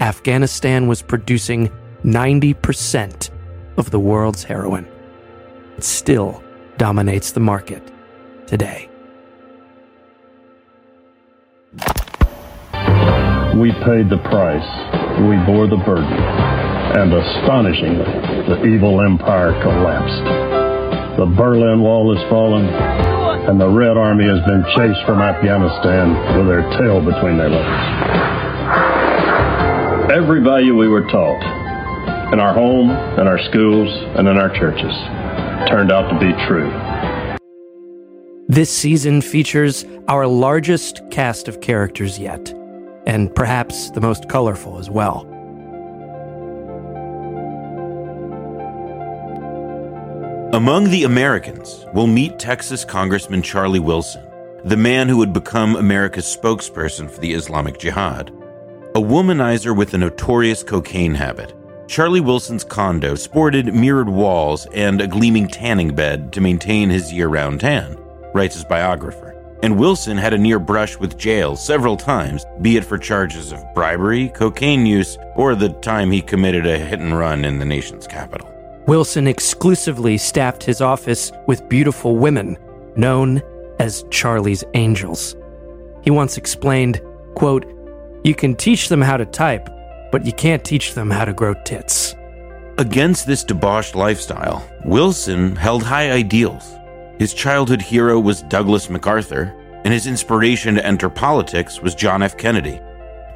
Afghanistan 0.00 0.86
was 0.86 1.02
producing 1.02 1.70
90% 2.04 3.27
of 3.78 3.90
the 3.90 4.00
world's 4.00 4.42
heroin. 4.42 4.86
It 5.76 5.84
still 5.84 6.42
dominates 6.76 7.30
the 7.32 7.40
market 7.40 7.82
today. 8.46 8.90
We 13.56 13.72
paid 13.86 14.10
the 14.10 14.20
price. 14.28 14.68
We 15.22 15.36
bore 15.46 15.66
the 15.68 15.82
burden. 15.86 16.12
And 16.98 17.12
astonishingly, 17.12 18.04
the 18.48 18.64
evil 18.64 19.00
empire 19.00 19.52
collapsed. 19.62 20.24
The 21.18 21.26
Berlin 21.26 21.80
Wall 21.80 22.14
has 22.14 22.28
fallen, 22.28 22.66
and 22.66 23.60
the 23.60 23.68
Red 23.68 23.96
Army 23.96 24.24
has 24.24 24.40
been 24.46 24.64
chased 24.76 25.04
from 25.06 25.20
Afghanistan 25.20 26.36
with 26.36 26.46
their 26.46 26.62
tail 26.78 27.00
between 27.00 27.36
their 27.36 27.50
legs. 27.50 27.84
Every 30.12 30.42
value 30.42 30.76
we 30.76 30.88
were 30.88 31.06
taught 31.10 31.57
in 32.32 32.40
our 32.40 32.52
home, 32.52 32.90
in 32.90 33.26
our 33.26 33.38
schools, 33.38 33.88
and 34.16 34.28
in 34.28 34.36
our 34.36 34.50
churches 34.50 34.92
turned 35.68 35.90
out 35.90 36.08
to 36.10 36.18
be 36.18 36.32
true. 36.46 36.70
This 38.48 38.70
season 38.70 39.20
features 39.20 39.84
our 40.08 40.26
largest 40.26 41.02
cast 41.10 41.48
of 41.48 41.60
characters 41.60 42.18
yet, 42.18 42.52
and 43.06 43.34
perhaps 43.34 43.90
the 43.90 44.00
most 44.00 44.28
colorful 44.28 44.78
as 44.78 44.90
well. 44.90 45.26
Among 50.54 50.90
the 50.90 51.04
Americans, 51.04 51.84
we'll 51.92 52.06
meet 52.06 52.38
Texas 52.38 52.84
Congressman 52.84 53.42
Charlie 53.42 53.80
Wilson, 53.80 54.24
the 54.64 54.76
man 54.76 55.08
who 55.08 55.18
would 55.18 55.32
become 55.32 55.76
America's 55.76 56.24
spokesperson 56.24 57.10
for 57.10 57.20
the 57.20 57.34
Islamic 57.34 57.78
Jihad, 57.78 58.30
a 58.94 59.00
womanizer 59.00 59.76
with 59.76 59.92
a 59.92 59.98
notorious 59.98 60.62
cocaine 60.62 61.14
habit. 61.14 61.54
Charlie 61.88 62.20
Wilson's 62.20 62.64
condo 62.64 63.14
sported 63.14 63.72
mirrored 63.72 64.10
walls 64.10 64.66
and 64.74 65.00
a 65.00 65.06
gleaming 65.06 65.48
tanning 65.48 65.94
bed 65.94 66.34
to 66.34 66.40
maintain 66.42 66.90
his 66.90 67.10
year 67.10 67.28
round 67.28 67.60
tan, 67.60 67.96
writes 68.34 68.54
his 68.54 68.64
biographer. 68.64 69.34
And 69.62 69.78
Wilson 69.78 70.18
had 70.18 70.34
a 70.34 70.38
near 70.38 70.58
brush 70.58 70.98
with 70.98 71.16
jail 71.16 71.56
several 71.56 71.96
times, 71.96 72.44
be 72.60 72.76
it 72.76 72.84
for 72.84 72.98
charges 72.98 73.52
of 73.52 73.64
bribery, 73.74 74.28
cocaine 74.28 74.84
use, 74.84 75.16
or 75.34 75.54
the 75.54 75.70
time 75.70 76.10
he 76.10 76.20
committed 76.20 76.66
a 76.66 76.78
hit 76.78 77.00
and 77.00 77.18
run 77.18 77.46
in 77.46 77.58
the 77.58 77.64
nation's 77.64 78.06
capital. 78.06 78.52
Wilson 78.86 79.26
exclusively 79.26 80.18
staffed 80.18 80.62
his 80.62 80.82
office 80.82 81.32
with 81.46 81.68
beautiful 81.70 82.18
women, 82.18 82.58
known 82.96 83.40
as 83.78 84.04
Charlie's 84.10 84.62
Angels. 84.74 85.36
He 86.02 86.10
once 86.10 86.36
explained, 86.36 87.00
quote, 87.34 87.64
You 88.24 88.34
can 88.34 88.54
teach 88.54 88.90
them 88.90 89.00
how 89.00 89.16
to 89.16 89.24
type, 89.24 89.70
but 90.10 90.24
you 90.24 90.32
can't 90.32 90.64
teach 90.64 90.94
them 90.94 91.10
how 91.10 91.24
to 91.24 91.32
grow 91.32 91.54
tits. 91.64 92.14
Against 92.78 93.26
this 93.26 93.42
debauched 93.42 93.94
lifestyle, 93.94 94.64
Wilson 94.84 95.56
held 95.56 95.82
high 95.82 96.12
ideals. 96.12 96.74
His 97.18 97.34
childhood 97.34 97.82
hero 97.82 98.20
was 98.20 98.42
Douglas 98.42 98.88
MacArthur, 98.88 99.54
and 99.84 99.92
his 99.92 100.06
inspiration 100.06 100.76
to 100.76 100.86
enter 100.86 101.08
politics 101.08 101.80
was 101.80 101.94
John 101.94 102.22
F. 102.22 102.36
Kennedy. 102.36 102.80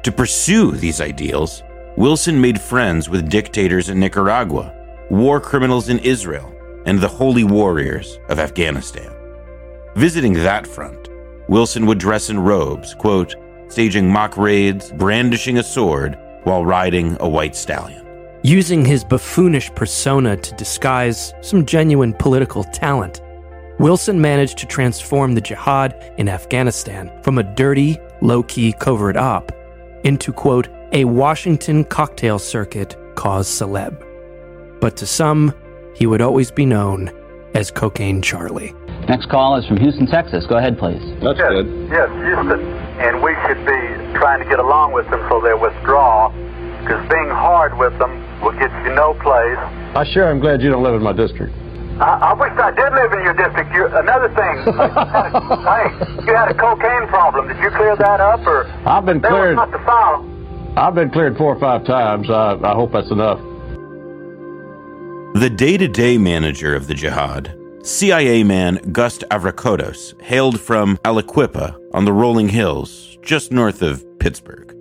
To 0.03 0.11
pursue 0.11 0.71
these 0.71 1.01
ideals, 1.01 1.63
Wilson 1.97 2.39
made 2.39 2.59
friends 2.59 3.09
with 3.09 3.29
dictators 3.29 3.89
in 3.89 3.99
Nicaragua, 3.99 4.73
war 5.09 5.39
criminals 5.39 5.89
in 5.89 5.99
Israel, 5.99 6.53
and 6.85 6.99
the 6.99 7.07
holy 7.07 7.43
warriors 7.43 8.19
of 8.29 8.39
Afghanistan. 8.39 9.13
Visiting 9.95 10.33
that 10.33 10.65
front, 10.65 11.09
Wilson 11.49 11.85
would 11.85 11.97
dress 11.97 12.29
in 12.29 12.39
robes, 12.39 12.93
quote, 12.95 13.35
staging 13.67 14.09
mock 14.09 14.37
raids, 14.37 14.91
brandishing 14.93 15.57
a 15.57 15.63
sword 15.63 16.17
while 16.43 16.65
riding 16.65 17.17
a 17.19 17.29
white 17.29 17.55
stallion. 17.55 18.05
Using 18.43 18.83
his 18.83 19.03
buffoonish 19.03 19.73
persona 19.73 20.35
to 20.35 20.55
disguise 20.55 21.33
some 21.41 21.65
genuine 21.65 22.13
political 22.13 22.63
talent, 22.65 23.21
Wilson 23.79 24.19
managed 24.19 24.57
to 24.59 24.65
transform 24.65 25.33
the 25.33 25.41
jihad 25.41 26.13
in 26.17 26.29
Afghanistan 26.29 27.11
from 27.23 27.37
a 27.37 27.43
dirty, 27.43 27.97
low 28.21 28.43
key 28.43 28.73
covert 28.73 29.17
op 29.17 29.51
into, 30.03 30.33
quote, 30.33 30.67
a 30.91 31.05
Washington 31.05 31.83
cocktail 31.85 32.37
circuit 32.37 32.95
cause 33.15 33.47
celeb. 33.47 33.99
But 34.79 34.97
to 34.97 35.05
some, 35.05 35.53
he 35.95 36.05
would 36.05 36.21
always 36.21 36.51
be 36.51 36.65
known 36.65 37.11
as 37.55 37.71
Cocaine 37.71 38.21
Charlie. 38.21 38.73
Next 39.07 39.29
call 39.29 39.57
is 39.57 39.65
from 39.65 39.77
Houston, 39.77 40.07
Texas. 40.07 40.45
Go 40.47 40.57
ahead, 40.57 40.77
please. 40.77 41.01
That's 41.21 41.39
yes, 41.39 41.49
good. 41.49 41.89
Yes, 41.89 42.09
Houston. 42.09 42.82
And 42.99 43.21
we 43.21 43.33
should 43.47 43.59
be 43.65 43.79
trying 44.19 44.43
to 44.43 44.49
get 44.49 44.59
along 44.59 44.93
with 44.93 45.09
them 45.09 45.25
so 45.29 45.41
they'll 45.41 45.59
withdraw, 45.59 46.29
because 46.81 47.01
being 47.09 47.29
hard 47.29 47.77
with 47.77 47.97
them 47.97 48.11
will 48.41 48.53
get 48.53 48.71
you 48.85 48.93
no 48.93 49.13
place. 49.15 49.57
I 49.95 50.05
sure 50.13 50.29
am 50.29 50.39
glad 50.39 50.61
you 50.61 50.69
don't 50.69 50.83
live 50.83 50.95
in 50.95 51.01
my 51.01 51.13
district. 51.13 51.53
I, 51.99 52.31
I 52.31 52.33
wish 52.33 52.51
I 52.57 52.71
did 52.71 52.91
live 52.93 53.13
in 53.13 53.23
your 53.23 53.33
district. 53.33 53.71
You, 53.73 53.85
another 53.87 54.29
thing, 54.29 54.55
hey, 55.69 56.25
you 56.25 56.33
had 56.33 56.49
a 56.49 56.53
cocaine 56.53 57.07
problem. 57.07 57.47
Did 57.47 57.57
you 57.57 57.69
clear 57.69 57.95
that 57.95 58.19
up, 58.19 58.45
or 58.45 58.65
I've 58.85 59.05
been 59.05 59.21
cleared. 59.21 59.55
not 59.55 59.71
the 59.71 59.79
file? 59.79 60.25
I've 60.75 60.95
been 60.95 61.11
cleared 61.11 61.37
four 61.37 61.55
or 61.55 61.59
five 61.59 61.85
times. 61.85 62.29
I, 62.29 62.57
I 62.63 62.73
hope 62.73 62.91
that's 62.91 63.11
enough. 63.11 63.39
The 65.35 65.49
day 65.49 65.77
to 65.77 65.87
day 65.87 66.17
manager 66.17 66.75
of 66.75 66.87
the 66.87 66.93
jihad, 66.95 67.55
CIA 67.85 68.45
man 68.45 68.75
Gust 68.93 69.25
Avrakotos, 69.29 70.19
hailed 70.21 70.57
from 70.57 70.95
Aliquippa 70.99 71.77
on 71.93 72.05
the 72.05 72.13
rolling 72.13 72.47
hills 72.47 73.17
just 73.21 73.51
north 73.51 73.81
of 73.81 74.05
Pittsburgh. 74.19 74.73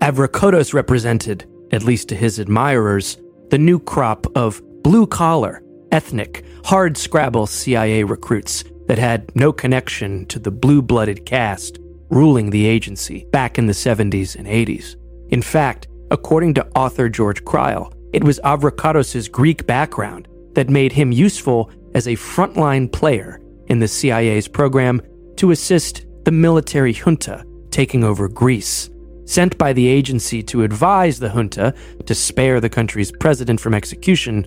Avrakotos 0.00 0.74
represented, 0.74 1.46
at 1.72 1.82
least 1.82 2.10
to 2.10 2.14
his 2.14 2.38
admirers, 2.38 3.16
the 3.48 3.56
new 3.56 3.78
crop 3.78 4.26
of 4.36 4.60
blue 4.82 5.06
collar, 5.06 5.62
ethnic, 5.92 6.44
hard 6.62 6.98
scrabble 6.98 7.46
CIA 7.46 8.04
recruits 8.04 8.64
that 8.86 8.98
had 8.98 9.34
no 9.34 9.50
connection 9.50 10.26
to 10.26 10.38
the 10.38 10.50
blue 10.50 10.82
blooded 10.82 11.24
caste 11.24 11.78
ruling 12.10 12.50
the 12.50 12.66
agency 12.66 13.24
back 13.30 13.56
in 13.56 13.66
the 13.66 13.72
70s 13.72 14.36
and 14.36 14.46
80s. 14.46 14.96
In 15.30 15.40
fact, 15.40 15.88
according 16.10 16.52
to 16.54 16.68
author 16.76 17.08
George 17.08 17.46
Crile, 17.46 17.90
it 18.12 18.22
was 18.22 18.40
Avrakotos' 18.40 19.32
Greek 19.32 19.66
background 19.66 20.28
that 20.52 20.68
made 20.68 20.92
him 20.92 21.12
useful 21.12 21.70
as 21.94 22.06
a 22.06 22.12
frontline 22.12 22.90
player 22.90 23.40
in 23.66 23.78
the 23.78 23.88
CIA's 23.88 24.48
program 24.48 25.00
to 25.36 25.50
assist 25.50 26.06
the 26.24 26.32
military 26.32 26.92
junta 26.92 27.44
taking 27.70 28.04
over 28.04 28.28
Greece. 28.28 28.90
Sent 29.24 29.56
by 29.56 29.72
the 29.72 29.86
agency 29.86 30.42
to 30.42 30.62
advise 30.62 31.18
the 31.18 31.30
junta 31.30 31.74
to 32.06 32.14
spare 32.14 32.60
the 32.60 32.68
country's 32.68 33.12
president 33.12 33.60
from 33.60 33.74
execution, 33.74 34.46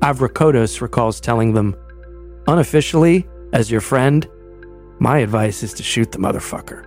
Avrakotos 0.00 0.80
recalls 0.80 1.20
telling 1.20 1.54
them, 1.54 1.76
unofficially, 2.48 3.26
as 3.52 3.70
your 3.70 3.80
friend, 3.80 4.28
my 4.98 5.18
advice 5.18 5.62
is 5.62 5.72
to 5.74 5.82
shoot 5.82 6.12
the 6.12 6.18
motherfucker. 6.18 6.86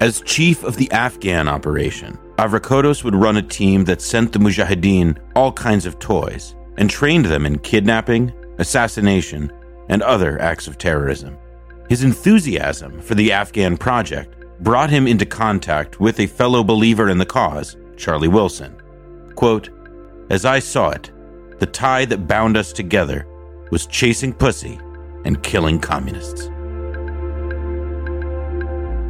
As 0.00 0.22
chief 0.22 0.64
of 0.64 0.76
the 0.76 0.90
Afghan 0.90 1.48
operation, 1.48 2.18
Avrakotos 2.36 3.02
would 3.04 3.14
run 3.14 3.36
a 3.36 3.42
team 3.42 3.84
that 3.84 4.00
sent 4.00 4.32
the 4.32 4.38
Mujahideen 4.38 5.18
all 5.34 5.52
kinds 5.52 5.86
of 5.86 5.98
toys 5.98 6.54
and 6.76 6.88
trained 6.88 7.26
them 7.26 7.44
in 7.44 7.58
kidnapping, 7.58 8.32
assassination, 8.58 9.52
and 9.88 10.02
other 10.02 10.40
acts 10.40 10.66
of 10.66 10.78
terrorism. 10.78 11.36
His 11.88 12.02
enthusiasm 12.02 13.00
for 13.00 13.14
the 13.14 13.32
Afghan 13.32 13.76
project 13.76 14.34
brought 14.60 14.90
him 14.90 15.06
into 15.06 15.24
contact 15.24 16.00
with 16.00 16.20
a 16.20 16.26
fellow 16.26 16.62
believer 16.62 17.08
in 17.08 17.18
the 17.18 17.26
cause, 17.26 17.76
Charlie 17.96 18.28
Wilson. 18.28 18.80
Quote, 19.34 19.70
As 20.30 20.44
I 20.44 20.58
saw 20.58 20.90
it, 20.90 21.10
the 21.58 21.66
tie 21.66 22.04
that 22.04 22.28
bound 22.28 22.56
us 22.56 22.72
together 22.72 23.26
was 23.70 23.86
chasing 23.86 24.32
pussy 24.32 24.78
and 25.24 25.42
killing 25.42 25.80
communists. 25.80 26.48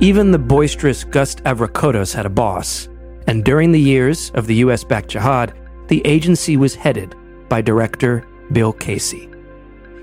Even 0.00 0.30
the 0.30 0.38
boisterous 0.38 1.02
Gust 1.02 1.42
Avrakotos 1.44 2.14
had 2.14 2.26
a 2.26 2.30
boss, 2.30 2.88
and 3.26 3.44
during 3.44 3.72
the 3.72 3.80
years 3.80 4.30
of 4.34 4.46
the 4.46 4.56
US 4.56 4.84
backed 4.84 5.08
jihad, 5.08 5.54
the 5.88 6.06
agency 6.06 6.56
was 6.56 6.74
headed 6.74 7.16
by 7.48 7.60
director 7.60 8.24
Bill 8.52 8.72
Casey. 8.72 9.28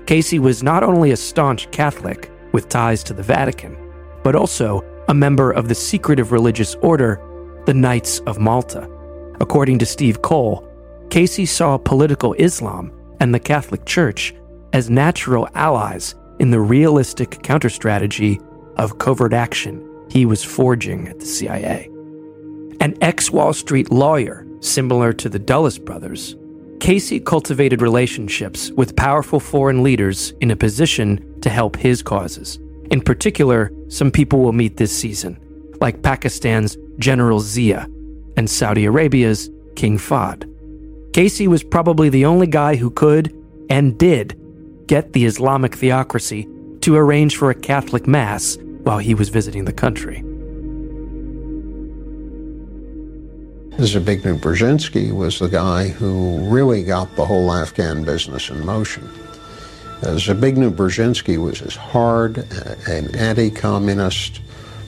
Casey 0.06 0.38
was 0.38 0.62
not 0.62 0.84
only 0.84 1.10
a 1.10 1.16
staunch 1.16 1.70
Catholic 1.72 2.30
with 2.52 2.68
ties 2.68 3.02
to 3.04 3.12
the 3.12 3.22
Vatican, 3.22 3.76
but 4.22 4.36
also 4.36 4.82
a 5.08 5.14
member 5.14 5.50
of 5.50 5.68
the 5.68 5.74
secretive 5.74 6.32
religious 6.32 6.74
order, 6.76 7.20
the 7.66 7.74
Knights 7.74 8.20
of 8.20 8.38
Malta. 8.38 8.88
According 9.40 9.78
to 9.80 9.86
Steve 9.86 10.22
Coll, 10.22 10.66
Casey 11.10 11.44
saw 11.44 11.76
political 11.76 12.32
Islam 12.34 12.92
and 13.20 13.34
the 13.34 13.40
Catholic 13.40 13.84
Church 13.84 14.34
as 14.72 14.90
natural 14.90 15.48
allies 15.54 16.14
in 16.38 16.50
the 16.50 16.60
realistic 16.60 17.30
counterstrategy 17.42 18.42
of 18.76 18.98
covert 18.98 19.32
action 19.32 19.82
he 20.10 20.24
was 20.24 20.44
forging 20.44 21.08
at 21.08 21.18
the 21.18 21.26
CIA. 21.26 21.90
An 22.80 22.96
ex 23.00 23.30
Wall 23.30 23.52
Street 23.52 23.90
lawyer, 23.90 24.46
similar 24.60 25.12
to 25.14 25.28
the 25.28 25.38
Dulles 25.38 25.78
brothers, 25.78 26.36
Casey 26.80 27.20
cultivated 27.20 27.82
relationships 27.82 28.70
with 28.72 28.96
powerful 28.96 29.40
foreign 29.40 29.82
leaders 29.82 30.32
in 30.40 30.50
a 30.50 30.56
position 30.56 31.40
to 31.40 31.48
help 31.48 31.76
his 31.76 32.02
causes. 32.02 32.58
In 32.90 33.00
particular, 33.00 33.72
some 33.88 34.10
people 34.10 34.40
will 34.40 34.52
meet 34.52 34.76
this 34.76 34.96
season, 34.96 35.38
like 35.80 36.02
Pakistan's 36.02 36.76
General 36.98 37.40
Zia 37.40 37.88
and 38.36 38.48
Saudi 38.48 38.84
Arabia's 38.84 39.50
King 39.74 39.98
Fahd. 39.98 40.52
Casey 41.12 41.48
was 41.48 41.64
probably 41.64 42.08
the 42.08 42.26
only 42.26 42.46
guy 42.46 42.76
who 42.76 42.90
could, 42.90 43.34
and 43.70 43.98
did, 43.98 44.38
get 44.86 45.12
the 45.12 45.24
Islamic 45.24 45.74
theocracy 45.74 46.48
to 46.82 46.94
arrange 46.94 47.36
for 47.36 47.50
a 47.50 47.54
Catholic 47.54 48.06
Mass 48.06 48.58
while 48.82 48.98
he 48.98 49.14
was 49.14 49.30
visiting 49.30 49.64
the 49.64 49.72
country. 49.72 50.22
Zbigniew 53.78 54.38
Brzezinski 54.38 55.12
was 55.12 55.38
the 55.38 55.48
guy 55.48 55.88
who 55.88 56.38
really 56.48 56.82
got 56.82 57.14
the 57.14 57.26
whole 57.26 57.52
Afghan 57.52 58.04
business 58.04 58.48
in 58.48 58.64
motion. 58.64 59.06
Uh, 60.02 60.16
Zbigniew 60.16 60.74
Brzezinski 60.74 61.36
was 61.36 61.60
as 61.60 61.76
hard 61.76 62.38
uh, 62.38 62.74
an 62.88 63.14
anti-communist 63.14 64.40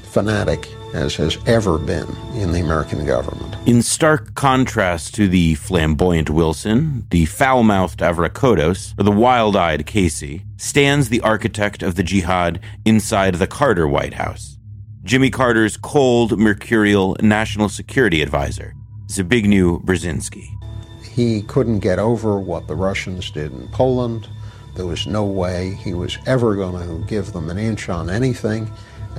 fanatic 0.05 0.69
as 0.95 1.17
has 1.17 1.37
ever 1.47 1.79
been 1.79 2.09
in 2.35 2.53
the 2.53 2.61
American 2.61 3.05
government. 3.05 3.57
In 3.67 3.83
stark 3.83 4.35
contrast 4.35 5.15
to 5.17 5.29
the 5.29 5.55
flamboyant 5.57 6.31
Wilson, 6.31 7.07
the 7.11 7.27
foul 7.27 7.63
mouthed 7.63 8.01
Avrakotos, 8.01 8.99
or 8.99 9.03
the 9.03 9.13
wild 9.13 9.55
eyed 9.55 9.85
Casey, 9.85 10.45
stands 10.57 11.11
the 11.11 11.21
architect 11.21 11.83
of 11.83 11.97
the 11.97 12.03
jihad 12.03 12.59
inside 12.87 13.35
the 13.35 13.47
Carter 13.47 13.87
White 13.87 14.15
House. 14.15 14.57
Jimmy 15.05 15.31
Carter's 15.31 15.77
cold, 15.77 16.39
mercurial 16.39 17.17
national 17.21 17.69
security 17.69 18.21
advisor, 18.21 18.75
Zbigniew 19.09 19.85
Brzezinski. 19.85 20.57
He 21.03 21.43
couldn't 21.43 21.81
get 21.81 21.99
over 21.99 22.39
what 22.39 22.67
the 22.69 22.77
Russians 22.77 23.31
did 23.31 23.53
in 23.53 23.69
Poland. 23.69 24.29
There 24.77 24.87
was 24.87 25.07
no 25.07 25.25
way 25.25 25.75
he 25.75 25.95
was 25.95 26.19
ever 26.27 26.55
going 26.55 26.87
to 26.87 27.07
give 27.07 27.33
them 27.33 27.51
an 27.51 27.59
inch 27.59 27.89
on 27.89 28.09
anything 28.09 28.71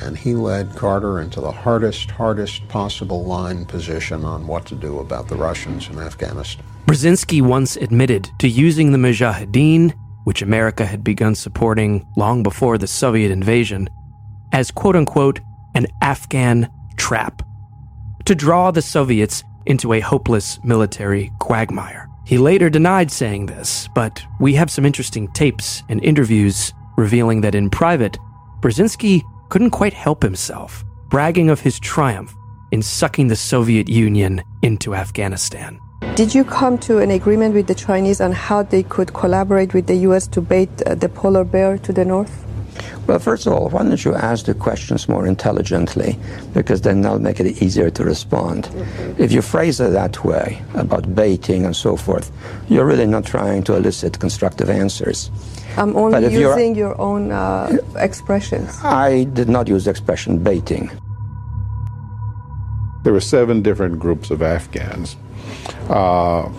and 0.02 0.18
he 0.18 0.34
led 0.34 0.76
Carter 0.76 1.20
into 1.20 1.42
the 1.42 1.52
hardest, 1.52 2.12
hardest 2.12 2.68
possible 2.68 3.26
line 3.26 3.66
position 3.66 4.24
on 4.24 4.48
what 4.48 4.66
to 4.68 4.76
do 4.76 5.00
about 5.00 5.28
the 5.28 5.36
Russians 5.36 5.90
in 5.90 6.00
Afghanistan. 6.00 6.66
Brzezinski 6.86 7.42
once 7.42 7.76
admitted 7.76 8.30
to 8.40 8.48
using 8.48 8.92
the 8.92 8.98
Mujahideen, 8.98 9.94
which 10.24 10.42
America 10.42 10.86
had 10.86 11.04
begun 11.04 11.36
supporting 11.36 12.06
long 12.18 12.44
before 12.44 12.78
the 12.78 12.88
Soviet 12.88 13.32
invasion, 13.32 13.90
as 14.54 14.72
quote 14.72 14.96
unquote 14.96 15.40
an 15.76 15.88
Afghan 16.02 16.70
trap 16.98 17.44
to 18.26 18.36
draw 18.36 18.72
the 18.72 18.82
Soviets 18.82 19.44
into 19.70 19.94
a 19.94 20.02
hopeless 20.02 20.60
military 20.64 21.32
quagmire. 21.40 22.10
He 22.26 22.38
later 22.38 22.70
denied 22.70 23.10
saying 23.10 23.46
this, 23.46 23.88
but 23.96 24.22
we 24.40 24.54
have 24.56 24.70
some 24.70 24.86
interesting 24.86 25.28
tapes 25.30 25.82
and 25.90 26.04
interviews 26.04 26.74
revealing 26.98 27.42
that 27.42 27.56
in 27.56 27.70
private, 27.70 28.18
Brzezinski 28.60 29.24
couldn't 29.50 29.72
quite 29.72 29.94
help 29.94 30.22
himself, 30.22 30.84
bragging 31.10 31.50
of 31.50 31.62
his 31.62 31.80
triumph 31.80 32.36
in 32.72 32.82
sucking 32.82 33.30
the 33.30 33.36
Soviet 33.36 33.90
Union 33.90 34.44
into 34.62 34.94
Afghanistan. 34.94 35.80
Did 36.16 36.36
you 36.36 36.44
come 36.44 36.78
to 36.80 37.00
an 37.00 37.12
agreement 37.12 37.56
with 37.56 37.68
the 37.68 37.76
Chinese 37.76 38.22
on 38.22 38.32
how 38.32 38.64
they 38.64 38.84
could 38.84 39.14
collaborate 39.14 39.74
with 39.74 39.88
the 39.88 39.96
US 40.08 40.28
to 40.28 40.42
bait 40.42 40.70
uh, 40.84 40.96
the 40.96 41.10
polar 41.10 41.44
bear 41.44 41.78
to 41.80 41.94
the 41.94 42.06
north? 42.06 42.46
Well, 43.08 43.20
first 43.20 43.48
of 43.48 43.54
all, 43.54 43.70
why 43.70 43.84
don't 43.84 44.04
you 44.04 44.14
ask 44.14 44.46
the 44.46 44.54
questions 44.54 45.10
more 45.10 45.26
intelligently? 45.26 46.18
Because 46.54 46.82
then 46.82 47.02
that'll 47.02 47.20
make 47.20 47.40
it 47.40 47.62
easier 47.62 47.90
to 47.90 48.04
respond. 48.04 48.70
If 49.18 49.32
you 49.32 49.42
phrase 49.42 49.80
it 49.80 49.92
that 49.92 50.24
way, 50.24 50.62
about 50.74 51.16
baiting 51.16 51.66
and 51.66 51.76
so 51.76 51.96
forth, 51.96 52.32
you're 52.70 52.86
really 52.86 53.08
not 53.08 53.26
trying 53.26 53.64
to 53.64 53.76
elicit 53.76 54.20
constructive 54.20 54.70
answers. 54.70 55.32
I'm 55.78 55.96
only 55.96 56.34
using 56.34 56.76
your 56.76 57.00
own 57.00 57.32
uh, 57.32 57.78
expressions. 57.96 58.78
I 58.84 59.24
did 59.26 59.50
not 59.50 59.68
use 59.68 59.86
the 59.86 59.92
expression 59.92 60.44
baiting. 60.44 60.92
There 63.04 63.14
were 63.14 63.22
seven 63.22 63.62
different 63.62 63.98
groups 64.00 64.30
of 64.30 64.42
Afghans. 64.42 65.16
Uh, 65.90 66.50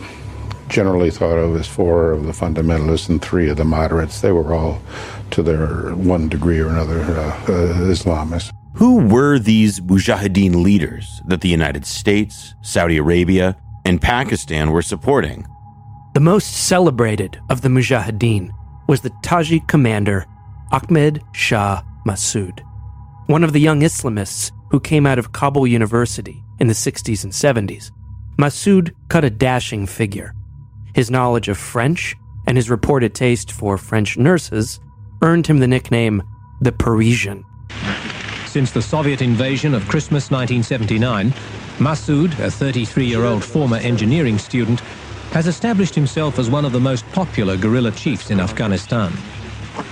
generally 0.70 1.10
thought 1.10 1.36
of 1.36 1.56
as 1.56 1.66
four 1.66 2.12
of 2.12 2.24
the 2.24 2.32
fundamentalists 2.32 3.08
and 3.08 3.20
three 3.20 3.50
of 3.50 3.56
the 3.56 3.64
moderates. 3.64 4.20
They 4.20 4.32
were 4.32 4.54
all, 4.54 4.80
to 5.32 5.42
their 5.42 5.94
one 5.94 6.28
degree 6.28 6.60
or 6.60 6.68
another, 6.68 7.00
uh, 7.00 7.28
uh, 7.44 7.90
Islamists. 7.90 8.50
Who 8.74 9.08
were 9.08 9.38
these 9.38 9.80
Mujahideen 9.80 10.62
leaders 10.62 11.20
that 11.26 11.40
the 11.40 11.48
United 11.48 11.84
States, 11.84 12.54
Saudi 12.62 12.96
Arabia, 12.96 13.56
and 13.84 14.00
Pakistan 14.00 14.70
were 14.70 14.82
supporting? 14.82 15.46
The 16.14 16.20
most 16.20 16.66
celebrated 16.66 17.40
of 17.50 17.62
the 17.62 17.68
Mujahideen 17.68 18.50
was 18.88 19.00
the 19.00 19.10
Tajik 19.22 19.68
commander 19.68 20.26
Ahmed 20.72 21.22
Shah 21.32 21.82
Massoud, 22.06 22.60
one 23.26 23.44
of 23.44 23.52
the 23.52 23.60
young 23.60 23.80
Islamists 23.80 24.52
who 24.70 24.80
came 24.80 25.06
out 25.06 25.18
of 25.18 25.32
Kabul 25.32 25.66
University 25.66 26.42
in 26.58 26.66
the 26.66 26.74
60s 26.74 27.24
and 27.24 27.32
70s. 27.32 27.90
Massoud 28.38 28.92
cut 29.08 29.24
a 29.24 29.30
dashing 29.30 29.86
figure. 29.86 30.34
His 30.94 31.10
knowledge 31.10 31.48
of 31.48 31.58
French 31.58 32.14
and 32.46 32.56
his 32.56 32.70
reported 32.70 33.14
taste 33.14 33.52
for 33.52 33.76
French 33.76 34.16
nurses 34.16 34.80
earned 35.22 35.46
him 35.46 35.58
the 35.58 35.68
nickname 35.68 36.22
the 36.60 36.72
Parisian. 36.72 37.44
Since 38.46 38.72
the 38.72 38.82
Soviet 38.82 39.22
invasion 39.22 39.74
of 39.74 39.88
Christmas 39.88 40.30
1979, 40.30 41.32
Massoud, 41.78 42.38
a 42.40 42.50
33 42.50 43.06
year 43.06 43.24
old 43.24 43.44
former 43.44 43.76
engineering 43.76 44.38
student, 44.38 44.80
has 45.30 45.46
established 45.46 45.94
himself 45.94 46.38
as 46.38 46.50
one 46.50 46.64
of 46.64 46.72
the 46.72 46.80
most 46.80 47.06
popular 47.12 47.56
guerrilla 47.56 47.92
chiefs 47.92 48.30
in 48.30 48.40
Afghanistan. 48.40 49.12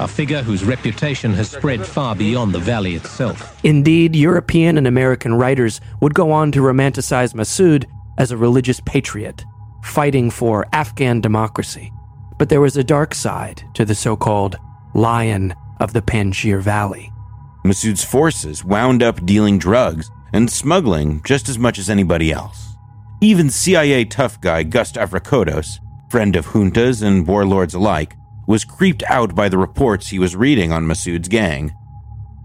A 0.01 0.09
figure 0.09 0.43
whose 0.43 0.65
reputation 0.65 1.33
has 1.35 1.51
spread 1.51 1.87
far 1.87 2.17
beyond 2.17 2.53
the 2.53 2.59
valley 2.59 2.97
itself. 2.97 3.59
Indeed, 3.65 4.17
European 4.17 4.77
and 4.77 4.87
American 4.87 5.35
writers 5.35 5.81
would 6.01 6.15
go 6.15 6.33
on 6.33 6.51
to 6.53 6.61
romanticize 6.61 7.33
Massoud 7.33 7.85
as 8.19 8.33
a 8.33 8.37
religious 8.37 8.81
patriot, 8.81 9.45
fighting 9.85 10.31
for 10.31 10.67
Afghan 10.73 11.21
democracy. 11.21 11.93
But 12.39 12.49
there 12.49 12.61
was 12.61 12.77
a 12.77 12.85
dark 12.85 13.15
side 13.15 13.63
to 13.75 13.85
the 13.85 13.95
so 13.95 14.17
called 14.17 14.57
Lion 14.95 15.55
of 15.81 15.93
the 15.93 16.03
Panjshir 16.03 16.61
Valley. 16.61 17.13
Massoud's 17.65 18.05
forces 18.05 18.65
wound 18.65 19.03
up 19.03 19.25
dealing 19.27 19.59
drugs 19.59 20.11
and 20.33 20.51
smuggling 20.51 21.23
just 21.25 21.49
as 21.49 21.59
much 21.59 21.79
as 21.79 21.91
anybody 21.91 22.33
else. 22.33 22.75
Even 23.21 23.51
CIA 23.51 24.05
tough 24.05 24.41
guy 24.41 24.63
Gust 24.63 24.95
Avrakotos, 24.95 25.79
friend 26.09 26.37
of 26.37 26.47
juntas 26.47 27.03
and 27.03 27.27
warlords 27.27 27.75
alike, 27.75 28.15
was 28.47 28.65
creeped 28.65 29.03
out 29.09 29.35
by 29.35 29.49
the 29.49 29.59
reports 29.59 30.09
he 30.09 30.19
was 30.19 30.35
reading 30.37 30.73
on 30.73 30.87
Massoud's 30.87 31.29
gang. 31.29 31.75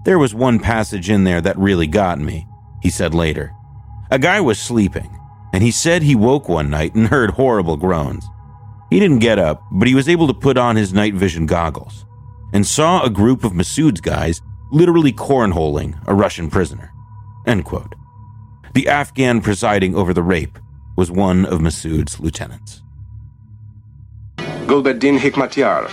There 0.04 0.20
was 0.20 0.36
one 0.36 0.60
passage 0.60 1.10
in 1.10 1.24
there 1.24 1.40
that 1.42 1.58
really 1.58 1.88
got 1.88 2.20
me, 2.20 2.46
he 2.82 2.90
said 2.90 3.14
later. 3.14 3.54
A 4.12 4.20
guy 4.20 4.42
was 4.42 4.60
sleeping, 4.60 5.18
and 5.54 5.64
he 5.64 5.72
said 5.72 6.04
he 6.04 6.16
woke 6.16 6.50
one 6.50 6.70
night 6.70 6.94
and 6.94 7.08
heard 7.08 7.32
horrible 7.32 7.78
groans. 7.78 8.26
He 8.90 9.00
didn't 9.00 9.20
get 9.20 9.40
up, 9.40 9.64
but 9.72 9.88
he 9.88 9.96
was 9.96 10.10
able 10.10 10.28
to 10.28 10.34
put 10.34 10.58
on 10.58 10.76
his 10.76 10.94
night 10.94 11.14
vision 11.14 11.46
goggles 11.46 12.06
and 12.54 12.66
saw 12.66 13.04
a 13.04 13.10
group 13.10 13.44
of 13.44 13.52
Massoud's 13.52 14.00
guys 14.00 14.42
literally 14.72 15.12
cornholing 15.12 16.02
a 16.08 16.14
Russian 16.14 16.50
prisoner. 16.50 16.92
End 17.46 17.66
quote. 17.66 17.94
The 18.74 18.88
Afghan 18.88 19.42
presiding 19.42 19.96
over 19.96 20.14
the 20.14 20.24
rape 20.24 20.58
was 20.96 21.12
one 21.12 21.46
of 21.46 21.60
Massoud's 21.60 22.20
lieutenants. 22.20 22.82
Gulbuddin 24.38 25.18
Hekmatyar. 25.20 25.90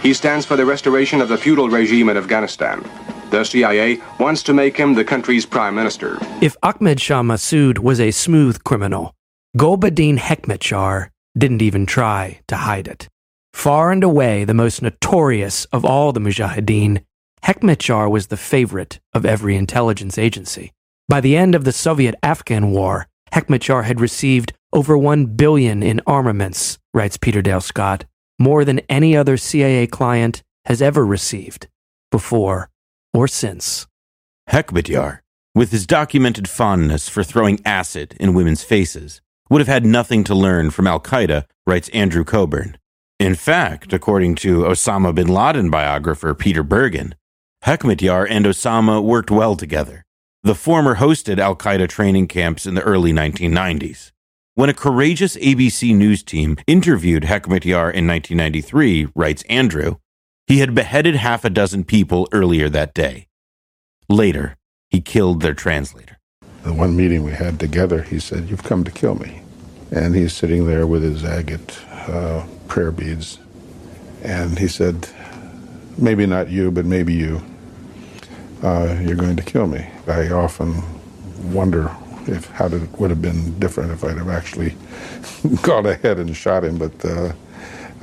He 0.00 0.14
stands 0.14 0.46
for 0.46 0.56
the 0.56 0.64
restoration 0.64 1.20
of 1.20 1.28
the 1.28 1.36
feudal 1.36 1.68
regime 1.68 2.08
in 2.08 2.16
Afghanistan. 2.16 2.82
The 3.30 3.44
CIA 3.44 4.00
wants 4.18 4.42
to 4.44 4.54
make 4.54 4.76
him 4.76 4.94
the 4.94 5.04
country's 5.04 5.44
prime 5.44 5.74
minister. 5.74 6.18
If 6.40 6.56
Ahmed 6.62 7.00
Shah 7.00 7.22
Massoud 7.22 7.78
was 7.78 8.00
a 8.00 8.10
smooth 8.10 8.62
criminal, 8.64 9.12
Gulbuddin 9.56 10.18
Hekmatyar 10.18 11.08
didn't 11.36 11.62
even 11.62 11.86
try 11.86 12.40
to 12.48 12.56
hide 12.56 12.88
it. 12.88 13.08
Far 13.54 13.92
and 13.92 14.04
away 14.04 14.44
the 14.44 14.52
most 14.52 14.82
notorious 14.82 15.64
of 15.66 15.86
all 15.86 16.12
the 16.12 16.20
Mujahideen, 16.20 17.02
Hekmatyar 17.44 18.10
was 18.10 18.26
the 18.26 18.36
favorite 18.36 19.00
of 19.14 19.24
every 19.24 19.56
intelligence 19.56 20.18
agency. 20.18 20.72
By 21.08 21.22
the 21.22 21.34
end 21.34 21.54
of 21.54 21.64
the 21.64 21.72
Soviet 21.72 22.14
Afghan 22.22 22.72
War, 22.72 23.06
Hekmatyar 23.32 23.84
had 23.84 24.00
received 24.00 24.52
over 24.74 24.98
1 24.98 25.26
billion 25.36 25.82
in 25.82 26.02
armaments, 26.06 26.78
writes 26.92 27.16
Peter 27.16 27.40
Dale 27.40 27.62
Scott, 27.62 28.04
more 28.38 28.66
than 28.66 28.80
any 28.90 29.16
other 29.16 29.38
CIA 29.38 29.86
client 29.86 30.42
has 30.66 30.82
ever 30.82 31.06
received, 31.06 31.68
before 32.10 32.68
or 33.14 33.26
since. 33.26 33.86
Hekmatyar, 34.50 35.20
with 35.54 35.70
his 35.70 35.86
documented 35.86 36.48
fondness 36.48 37.08
for 37.08 37.22
throwing 37.22 37.60
acid 37.64 38.14
in 38.20 38.34
women's 38.34 38.64
faces, 38.64 39.22
would 39.48 39.60
have 39.62 39.68
had 39.68 39.86
nothing 39.86 40.22
to 40.24 40.34
learn 40.34 40.70
from 40.70 40.86
Al 40.86 41.00
Qaeda, 41.00 41.46
writes 41.66 41.88
Andrew 41.90 42.24
Cockburn. 42.24 42.76
In 43.20 43.36
fact, 43.36 43.92
according 43.92 44.34
to 44.36 44.62
Osama 44.62 45.14
bin 45.14 45.28
Laden 45.28 45.70
biographer 45.70 46.34
Peter 46.34 46.64
Bergen, 46.64 47.14
Hekmatyar 47.64 48.26
and 48.28 48.44
Osama 48.44 49.02
worked 49.02 49.30
well 49.30 49.54
together. 49.54 50.04
The 50.42 50.56
former 50.56 50.96
hosted 50.96 51.38
Al 51.38 51.54
Qaeda 51.54 51.88
training 51.88 52.26
camps 52.26 52.66
in 52.66 52.74
the 52.74 52.82
early 52.82 53.12
1990s. 53.12 54.10
When 54.56 54.68
a 54.68 54.74
courageous 54.74 55.36
ABC 55.36 55.96
News 55.96 56.22
team 56.22 56.56
interviewed 56.66 57.22
Hekmatyar 57.22 57.92
in 57.92 58.06
1993, 58.06 59.08
writes 59.14 59.42
Andrew, 59.48 59.96
he 60.46 60.58
had 60.58 60.74
beheaded 60.74 61.14
half 61.14 61.44
a 61.44 61.50
dozen 61.50 61.84
people 61.84 62.28
earlier 62.32 62.68
that 62.68 62.94
day. 62.94 63.28
Later, 64.08 64.56
he 64.90 65.00
killed 65.00 65.40
their 65.40 65.54
translator. 65.54 66.18
The 66.64 66.72
one 66.72 66.96
meeting 66.96 67.22
we 67.22 67.32
had 67.32 67.58
together, 67.58 68.02
he 68.02 68.18
said, 68.18 68.50
You've 68.50 68.64
come 68.64 68.84
to 68.84 68.90
kill 68.90 69.14
me. 69.14 69.40
And 69.90 70.14
he's 70.14 70.34
sitting 70.34 70.66
there 70.66 70.86
with 70.86 71.02
his 71.02 71.24
agate 71.24 71.78
uh, 71.90 72.44
prayer 72.68 72.90
beads. 72.90 73.38
And 74.22 74.58
he 74.58 74.68
said, 74.68 75.08
Maybe 75.96 76.26
not 76.26 76.50
you, 76.50 76.70
but 76.70 76.84
maybe 76.84 77.14
you. 77.14 77.42
Uh, 78.62 78.98
you're 79.00 79.16
going 79.16 79.36
to 79.36 79.42
kill 79.42 79.66
me. 79.66 79.86
I 80.08 80.30
often 80.30 80.82
wonder 81.52 81.94
if 82.26 82.46
how 82.50 82.66
it 82.66 82.98
would 82.98 83.10
have 83.10 83.22
been 83.22 83.58
different 83.58 83.92
if 83.92 84.02
I'd 84.02 84.16
have 84.16 84.28
actually 84.28 84.76
gone 85.62 85.86
ahead 85.86 86.18
and 86.18 86.34
shot 86.36 86.64
him, 86.64 86.78
but 86.78 87.04
uh, 87.04 87.32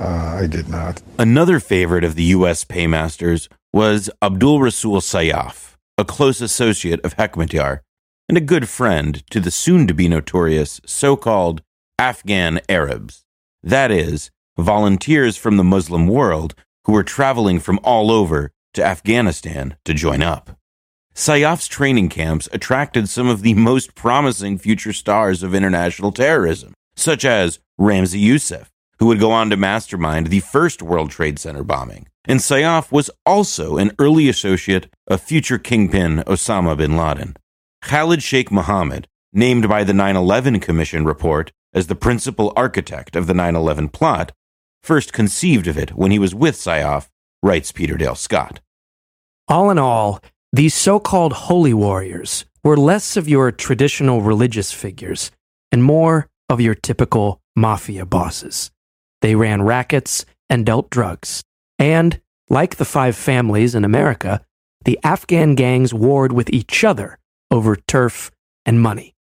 uh, 0.00 0.38
I 0.40 0.46
did 0.46 0.68
not. 0.68 1.02
Another 1.18 1.60
favorite 1.60 2.04
of 2.04 2.14
the 2.14 2.24
U.S. 2.24 2.64
paymasters 2.64 3.48
was 3.72 4.10
Abdul 4.22 4.60
Rasul 4.60 5.00
Sayaf, 5.00 5.76
a 5.98 6.04
close 6.04 6.40
associate 6.40 7.00
of 7.04 7.16
Hekmatyar 7.16 7.80
and 8.28 8.38
a 8.38 8.40
good 8.40 8.68
friend 8.68 9.22
to 9.30 9.40
the 9.40 9.50
soon 9.50 9.86
to 9.86 9.94
be 9.94 10.08
notorious 10.08 10.80
so 10.86 11.16
called 11.16 11.62
Afghan 11.98 12.60
Arabs. 12.68 13.24
That 13.62 13.90
is, 13.90 14.30
volunteers 14.58 15.36
from 15.36 15.56
the 15.56 15.64
Muslim 15.64 16.06
world 16.06 16.54
who 16.84 16.92
were 16.92 17.04
traveling 17.04 17.60
from 17.60 17.78
all 17.82 18.10
over 18.10 18.52
to 18.74 18.84
Afghanistan 18.84 19.76
to 19.84 19.94
join 19.94 20.22
up. 20.22 20.58
Sayaf's 21.14 21.68
training 21.68 22.08
camps 22.08 22.48
attracted 22.52 23.08
some 23.08 23.28
of 23.28 23.42
the 23.42 23.54
most 23.54 23.94
promising 23.94 24.58
future 24.58 24.92
stars 24.92 25.42
of 25.42 25.54
international 25.54 26.10
terrorism, 26.10 26.72
such 26.96 27.24
as 27.24 27.58
Ramzi 27.78 28.20
Youssef, 28.20 28.70
who 28.98 29.06
would 29.06 29.20
go 29.20 29.30
on 29.30 29.50
to 29.50 29.56
mastermind 29.56 30.28
the 30.28 30.40
first 30.40 30.82
World 30.82 31.10
Trade 31.10 31.38
Center 31.38 31.62
bombing. 31.62 32.06
And 32.24 32.40
Sayaf 32.40 32.92
was 32.92 33.10
also 33.26 33.76
an 33.76 33.92
early 33.98 34.28
associate 34.28 34.88
of 35.06 35.20
future 35.20 35.58
kingpin 35.58 36.18
Osama 36.26 36.76
bin 36.76 36.96
Laden. 36.96 37.36
Khalid 37.82 38.22
Sheikh 38.22 38.50
Mohammed, 38.50 39.08
named 39.32 39.68
by 39.68 39.84
the 39.84 39.92
9 39.92 40.16
11 40.16 40.60
Commission 40.60 41.04
report 41.04 41.52
as 41.74 41.88
the 41.88 41.96
principal 41.96 42.52
architect 42.54 43.16
of 43.16 43.26
the 43.26 43.34
9 43.34 43.56
11 43.56 43.88
plot, 43.88 44.32
first 44.82 45.12
conceived 45.12 45.66
of 45.66 45.78
it 45.78 45.90
when 45.90 46.10
he 46.10 46.18
was 46.18 46.34
with 46.34 46.56
Sayaf, 46.56 47.08
writes 47.42 47.72
Peter 47.72 47.96
Dale 47.96 48.14
Scott. 48.14 48.60
All 49.48 49.70
in 49.70 49.78
all, 49.78 50.20
these 50.52 50.74
so 50.74 51.00
called 51.00 51.32
holy 51.32 51.74
warriors 51.74 52.44
were 52.62 52.76
less 52.76 53.16
of 53.16 53.28
your 53.28 53.50
traditional 53.50 54.22
religious 54.22 54.72
figures 54.72 55.30
and 55.70 55.82
more 55.82 56.28
of 56.48 56.60
your 56.60 56.74
typical 56.74 57.40
mafia 57.56 58.06
bosses. 58.06 58.70
They 59.20 59.34
ran 59.34 59.62
rackets 59.62 60.24
and 60.48 60.66
dealt 60.66 60.90
drugs. 60.90 61.42
And, 61.78 62.20
like 62.48 62.76
the 62.76 62.84
five 62.84 63.16
families 63.16 63.74
in 63.74 63.84
America, 63.84 64.44
the 64.84 64.98
Afghan 65.02 65.54
gangs 65.54 65.94
warred 65.94 66.32
with 66.32 66.50
each 66.50 66.84
other 66.84 67.18
over 67.50 67.76
turf 67.76 68.30
and 68.66 68.80
money. 68.80 69.14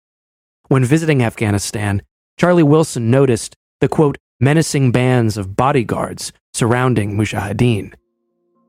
When 0.67 0.83
visiting 0.83 1.23
Afghanistan, 1.23 2.01
Charlie 2.37 2.63
Wilson 2.63 3.11
noticed 3.11 3.55
the 3.81 3.87
quote, 3.87 4.17
menacing 4.39 4.91
bands 4.91 5.37
of 5.37 5.55
bodyguards 5.55 6.31
surrounding 6.53 7.17
Mujahideen. 7.17 7.93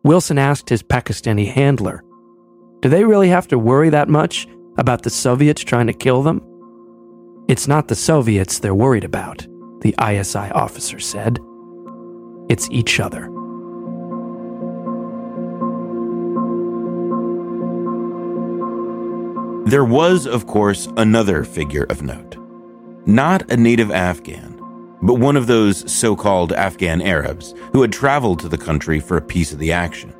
Wilson 0.02 0.38
asked 0.38 0.68
his 0.68 0.82
Pakistani 0.82 1.46
handler, 1.46 2.02
Do 2.82 2.88
they 2.88 3.04
really 3.04 3.28
have 3.28 3.46
to 3.48 3.58
worry 3.58 3.90
that 3.90 4.08
much 4.08 4.48
about 4.78 5.02
the 5.02 5.10
Soviets 5.10 5.62
trying 5.62 5.86
to 5.86 5.92
kill 5.92 6.22
them? 6.22 6.42
It's 7.48 7.68
not 7.68 7.88
the 7.88 7.94
Soviets 7.94 8.58
they're 8.58 8.74
worried 8.74 9.04
about, 9.04 9.46
the 9.80 9.94
ISI 10.02 10.50
officer 10.50 10.98
said. 10.98 11.38
It's 12.48 12.68
each 12.70 12.98
other. 12.98 13.30
There 19.66 19.84
was, 19.84 20.26
of 20.26 20.48
course, 20.48 20.88
another 20.96 21.44
figure 21.44 21.86
of 21.90 22.02
note. 22.02 22.36
Not 23.06 23.48
a 23.52 23.56
native 23.56 23.92
Afghan, 23.92 24.49
but 25.02 25.14
one 25.14 25.36
of 25.36 25.46
those 25.46 25.90
so 25.90 26.14
called 26.14 26.52
Afghan 26.52 27.00
Arabs 27.00 27.54
who 27.72 27.82
had 27.82 27.92
traveled 27.92 28.40
to 28.40 28.48
the 28.48 28.58
country 28.58 29.00
for 29.00 29.16
a 29.16 29.22
piece 29.22 29.52
of 29.52 29.58
the 29.58 29.72
action. 29.72 30.14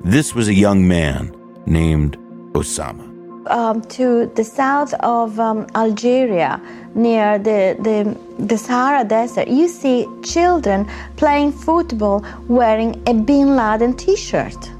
This 0.00 0.34
was 0.34 0.48
a 0.48 0.54
young 0.54 0.86
man 0.86 1.34
named 1.66 2.16
Osama. 2.52 3.12
Um, 3.50 3.82
to 3.82 4.26
the 4.34 4.44
south 4.44 4.94
of 4.94 5.38
um, 5.38 5.66
Algeria, 5.74 6.60
near 6.94 7.38
the, 7.38 7.76
the, 7.78 8.18
the 8.42 8.56
Sahara 8.56 9.04
Desert, 9.04 9.48
you 9.48 9.68
see 9.68 10.06
children 10.22 10.88
playing 11.16 11.52
football 11.52 12.24
wearing 12.48 13.02
a 13.06 13.14
Bin 13.14 13.54
Laden 13.54 13.96
t 13.96 14.16
shirt. 14.16 14.70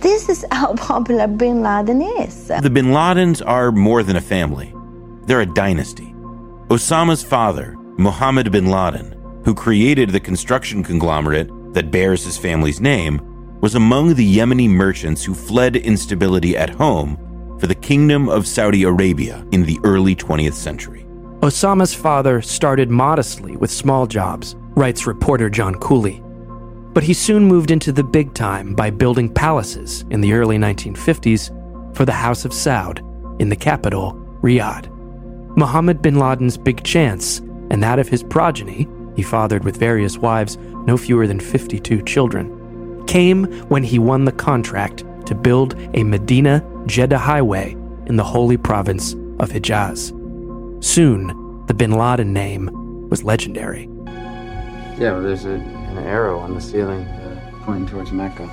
This 0.00 0.28
is 0.28 0.46
how 0.52 0.74
popular 0.74 1.26
Bin 1.26 1.62
Laden 1.62 2.00
is. 2.00 2.48
The 2.48 2.70
Bin 2.70 2.86
Ladens 2.86 3.42
are 3.46 3.70
more 3.70 4.02
than 4.02 4.16
a 4.16 4.20
family, 4.20 4.74
they're 5.26 5.42
a 5.42 5.46
dynasty. 5.46 6.14
Osama's 6.68 7.22
father, 7.22 7.74
Mohammed 7.96 8.52
bin 8.52 8.66
Laden, 8.66 9.16
who 9.42 9.54
created 9.54 10.10
the 10.10 10.20
construction 10.20 10.84
conglomerate 10.84 11.48
that 11.72 11.90
bears 11.90 12.26
his 12.26 12.36
family's 12.36 12.78
name, 12.78 13.22
was 13.62 13.74
among 13.74 14.14
the 14.14 14.36
Yemeni 14.36 14.68
merchants 14.68 15.24
who 15.24 15.32
fled 15.32 15.76
instability 15.76 16.58
at 16.58 16.68
home 16.68 17.56
for 17.58 17.68
the 17.68 17.74
Kingdom 17.74 18.28
of 18.28 18.46
Saudi 18.46 18.82
Arabia 18.82 19.46
in 19.50 19.64
the 19.64 19.78
early 19.82 20.14
20th 20.14 20.52
century. 20.52 21.06
Osama's 21.40 21.94
father 21.94 22.42
started 22.42 22.90
modestly 22.90 23.56
with 23.56 23.70
small 23.70 24.06
jobs, 24.06 24.54
writes 24.76 25.06
reporter 25.06 25.48
John 25.48 25.74
Cooley. 25.76 26.22
But 26.92 27.02
he 27.02 27.14
soon 27.14 27.44
moved 27.46 27.70
into 27.70 27.92
the 27.92 28.04
big 28.04 28.34
time 28.34 28.74
by 28.74 28.90
building 28.90 29.32
palaces 29.32 30.04
in 30.10 30.20
the 30.20 30.34
early 30.34 30.58
1950s 30.58 31.96
for 31.96 32.04
the 32.04 32.12
House 32.12 32.44
of 32.44 32.52
Saud 32.52 33.00
in 33.40 33.48
the 33.48 33.56
capital, 33.56 34.12
Riyadh. 34.42 34.97
Mohammed 35.58 36.00
bin 36.00 36.20
Laden's 36.20 36.56
big 36.56 36.84
chance, 36.84 37.40
and 37.70 37.82
that 37.82 37.98
of 37.98 38.06
his 38.06 38.22
progeny, 38.22 38.86
he 39.16 39.24
fathered 39.24 39.64
with 39.64 39.76
various 39.76 40.16
wives 40.16 40.56
no 40.86 40.96
fewer 40.96 41.26
than 41.26 41.40
52 41.40 42.00
children, 42.02 43.04
came 43.06 43.46
when 43.68 43.82
he 43.82 43.98
won 43.98 44.24
the 44.24 44.30
contract 44.30 45.04
to 45.26 45.34
build 45.34 45.74
a 45.94 46.04
Medina 46.04 46.64
Jeddah 46.86 47.18
highway 47.18 47.72
in 48.06 48.14
the 48.14 48.22
holy 48.22 48.56
province 48.56 49.14
of 49.40 49.50
Hijaz. 49.50 50.14
Soon, 50.84 51.66
the 51.66 51.74
bin 51.74 51.90
Laden 51.90 52.32
name 52.32 53.08
was 53.08 53.24
legendary. 53.24 53.88
Yeah, 54.96 55.14
well, 55.14 55.22
there's 55.22 55.44
a, 55.44 55.54
an 55.54 55.98
arrow 55.98 56.38
on 56.38 56.54
the 56.54 56.60
ceiling 56.60 57.00
uh, 57.00 57.50
pointing 57.64 57.88
towards 57.88 58.12
Mecca. 58.12 58.48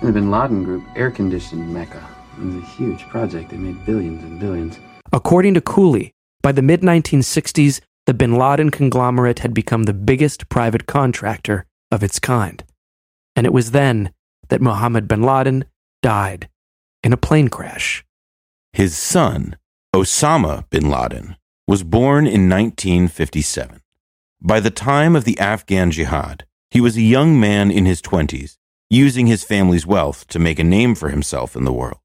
And 0.00 0.08
the 0.08 0.12
bin 0.12 0.32
Laden 0.32 0.64
group 0.64 0.82
air 0.96 1.12
conditioned 1.12 1.72
Mecca. 1.72 2.04
It 2.38 2.44
was 2.44 2.56
a 2.56 2.66
huge 2.72 3.08
project. 3.08 3.50
They 3.50 3.56
made 3.56 3.86
billions 3.86 4.24
and 4.24 4.40
billions. 4.40 4.80
According 5.14 5.54
to 5.54 5.60
Cooley, 5.60 6.12
by 6.42 6.50
the 6.50 6.60
mid 6.60 6.80
1960s, 6.80 7.80
the 8.04 8.12
bin 8.12 8.36
Laden 8.36 8.70
conglomerate 8.70 9.38
had 9.38 9.54
become 9.54 9.84
the 9.84 9.94
biggest 9.94 10.48
private 10.48 10.86
contractor 10.86 11.66
of 11.92 12.02
its 12.02 12.18
kind. 12.18 12.64
And 13.36 13.46
it 13.46 13.52
was 13.52 13.70
then 13.70 14.10
that 14.48 14.60
Mohammed 14.60 15.06
bin 15.06 15.22
Laden 15.22 15.66
died 16.02 16.48
in 17.04 17.12
a 17.12 17.16
plane 17.16 17.46
crash. 17.46 18.04
His 18.72 18.98
son, 18.98 19.56
Osama 19.94 20.68
bin 20.68 20.90
Laden, 20.90 21.36
was 21.68 21.84
born 21.84 22.26
in 22.26 22.48
1957. 22.48 23.82
By 24.42 24.58
the 24.58 24.72
time 24.72 25.14
of 25.14 25.22
the 25.22 25.38
Afghan 25.38 25.92
Jihad, 25.92 26.44
he 26.72 26.80
was 26.80 26.96
a 26.96 27.02
young 27.02 27.38
man 27.38 27.70
in 27.70 27.86
his 27.86 28.02
20s, 28.02 28.56
using 28.90 29.28
his 29.28 29.44
family's 29.44 29.86
wealth 29.86 30.26
to 30.26 30.40
make 30.40 30.58
a 30.58 30.64
name 30.64 30.96
for 30.96 31.10
himself 31.10 31.54
in 31.54 31.64
the 31.64 31.72
world. 31.72 32.00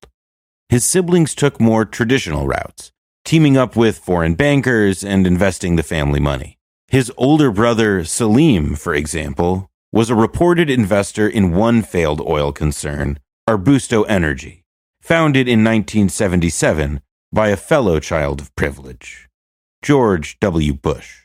His 0.70 0.84
siblings 0.84 1.34
took 1.34 1.60
more 1.60 1.86
traditional 1.86 2.46
routes, 2.46 2.92
teaming 3.26 3.58
up 3.58 3.76
with 3.76 4.00
foreign 4.00 4.36
bankers 4.36 5.04
and 5.04 5.28
investing 5.28 5.76
the 5.76 5.84
family 5.84 6.20
money. 6.20 6.58
His 6.88 7.12
older 7.18 7.52
brother, 7.52 8.04
Salim, 8.04 8.76
for 8.76 8.94
example, 8.94 9.70
was 9.92 10.10
a 10.10 10.16
reported 10.16 10.70
investor 10.70 11.28
in 11.28 11.56
one 11.56 11.82
failed 11.82 12.22
oil 12.22 12.52
concern, 12.52 13.20
Arbusto 13.48 14.06
Energy, 14.08 14.64
founded 15.02 15.48
in 15.48 15.64
1977 15.64 17.02
by 17.32 17.50
a 17.50 17.58
fellow 17.58 18.00
child 18.00 18.42
of 18.42 18.56
privilege, 18.56 19.28
George 19.82 20.40
W. 20.40 20.74
Bush. 20.74 21.24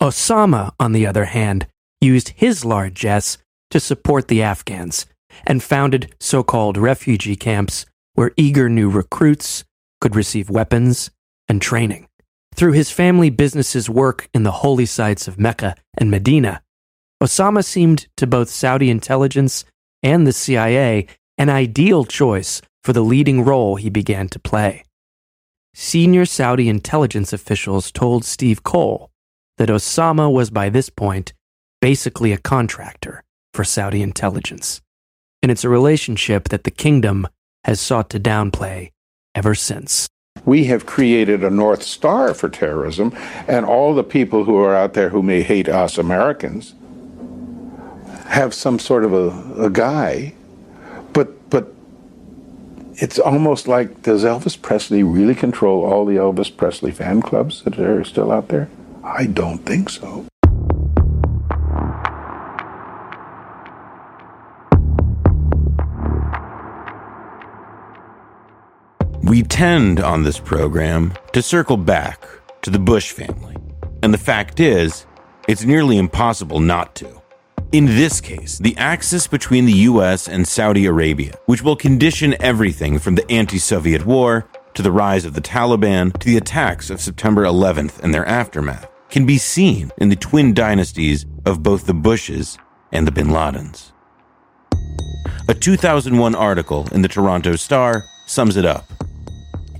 Osama, 0.00 0.72
on 0.80 0.92
the 0.92 1.06
other 1.06 1.26
hand, 1.26 1.66
used 2.00 2.30
his 2.30 2.64
largesse 2.64 3.38
to 3.70 3.78
support 3.78 4.28
the 4.28 4.42
Afghans 4.42 5.06
and 5.46 5.62
founded 5.62 6.14
so 6.20 6.42
called 6.42 6.76
refugee 6.76 7.36
camps 7.36 7.86
where 8.14 8.32
eager 8.36 8.68
new 8.68 8.90
recruits 8.90 9.64
could 10.02 10.16
receive 10.16 10.50
weapons 10.50 11.10
and 11.48 11.62
training. 11.62 12.08
Through 12.54 12.72
his 12.72 12.90
family 12.90 13.30
business's 13.30 13.88
work 13.88 14.28
in 14.34 14.42
the 14.42 14.58
holy 14.60 14.84
sites 14.84 15.28
of 15.28 15.38
Mecca 15.38 15.76
and 15.96 16.10
Medina, 16.10 16.60
Osama 17.22 17.64
seemed 17.64 18.08
to 18.16 18.26
both 18.26 18.50
Saudi 18.50 18.90
intelligence 18.90 19.64
and 20.02 20.26
the 20.26 20.32
CIA 20.32 21.06
an 21.38 21.48
ideal 21.48 22.04
choice 22.04 22.60
for 22.82 22.92
the 22.92 23.00
leading 23.00 23.44
role 23.44 23.76
he 23.76 23.88
began 23.88 24.28
to 24.28 24.38
play. 24.38 24.84
Senior 25.72 26.26
Saudi 26.26 26.68
intelligence 26.68 27.32
officials 27.32 27.90
told 27.92 28.24
Steve 28.24 28.62
Coll 28.62 29.10
that 29.56 29.70
Osama 29.70 30.30
was 30.30 30.50
by 30.50 30.68
this 30.68 30.90
point 30.90 31.32
basically 31.80 32.32
a 32.32 32.38
contractor 32.38 33.22
for 33.54 33.64
Saudi 33.64 34.02
intelligence. 34.02 34.82
And 35.42 35.50
it's 35.50 35.64
a 35.64 35.68
relationship 35.68 36.48
that 36.48 36.64
the 36.64 36.70
kingdom 36.70 37.28
has 37.64 37.80
sought 37.80 38.10
to 38.10 38.20
downplay 38.20 38.90
ever 39.34 39.54
since. 39.54 40.08
We 40.44 40.64
have 40.64 40.86
created 40.86 41.44
a 41.44 41.50
North 41.50 41.82
Star 41.82 42.34
for 42.34 42.48
terrorism, 42.48 43.12
and 43.46 43.64
all 43.64 43.94
the 43.94 44.02
people 44.02 44.44
who 44.44 44.56
are 44.56 44.74
out 44.74 44.94
there 44.94 45.10
who 45.10 45.22
may 45.22 45.42
hate 45.42 45.68
us 45.68 45.98
Americans 45.98 46.74
have 48.26 48.54
some 48.54 48.78
sort 48.78 49.04
of 49.04 49.12
a, 49.12 49.64
a 49.66 49.70
guy. 49.70 50.34
But, 51.12 51.50
but 51.50 51.72
it's 52.94 53.18
almost 53.18 53.68
like 53.68 54.02
does 54.02 54.24
Elvis 54.24 54.60
Presley 54.60 55.02
really 55.02 55.34
control 55.34 55.84
all 55.84 56.04
the 56.04 56.16
Elvis 56.16 56.54
Presley 56.54 56.90
fan 56.90 57.22
clubs 57.22 57.62
that 57.62 57.78
are 57.78 58.02
still 58.04 58.32
out 58.32 58.48
there? 58.48 58.68
I 59.04 59.26
don't 59.26 59.58
think 59.58 59.90
so. 59.90 60.26
We 69.32 69.42
tend 69.42 69.98
on 69.98 70.24
this 70.24 70.38
program 70.38 71.14
to 71.32 71.40
circle 71.40 71.78
back 71.78 72.22
to 72.60 72.68
the 72.68 72.78
Bush 72.78 73.12
family. 73.12 73.56
And 74.02 74.12
the 74.12 74.18
fact 74.18 74.60
is, 74.60 75.06
it's 75.48 75.64
nearly 75.64 75.96
impossible 75.96 76.60
not 76.60 76.94
to. 76.96 77.22
In 77.72 77.86
this 77.86 78.20
case, 78.20 78.58
the 78.58 78.76
axis 78.76 79.26
between 79.26 79.64
the 79.64 79.88
US 79.88 80.28
and 80.28 80.46
Saudi 80.46 80.84
Arabia, 80.84 81.32
which 81.46 81.62
will 81.62 81.76
condition 81.76 82.36
everything 82.40 82.98
from 82.98 83.14
the 83.14 83.24
anti 83.30 83.56
Soviet 83.56 84.04
war 84.04 84.46
to 84.74 84.82
the 84.82 84.92
rise 84.92 85.24
of 85.24 85.32
the 85.32 85.40
Taliban 85.40 86.12
to 86.18 86.26
the 86.26 86.36
attacks 86.36 86.90
of 86.90 87.00
September 87.00 87.42
11th 87.44 88.00
and 88.00 88.12
their 88.12 88.26
aftermath, 88.26 88.86
can 89.08 89.24
be 89.24 89.38
seen 89.38 89.90
in 89.96 90.10
the 90.10 90.16
twin 90.16 90.52
dynasties 90.52 91.24
of 91.46 91.62
both 91.62 91.86
the 91.86 91.94
Bushes 91.94 92.58
and 92.92 93.06
the 93.06 93.12
bin 93.12 93.28
Ladens. 93.28 93.92
A 95.48 95.54
2001 95.54 96.34
article 96.34 96.86
in 96.92 97.00
the 97.00 97.08
Toronto 97.08 97.56
Star 97.56 98.02
sums 98.26 98.58
it 98.58 98.66
up. 98.66 98.84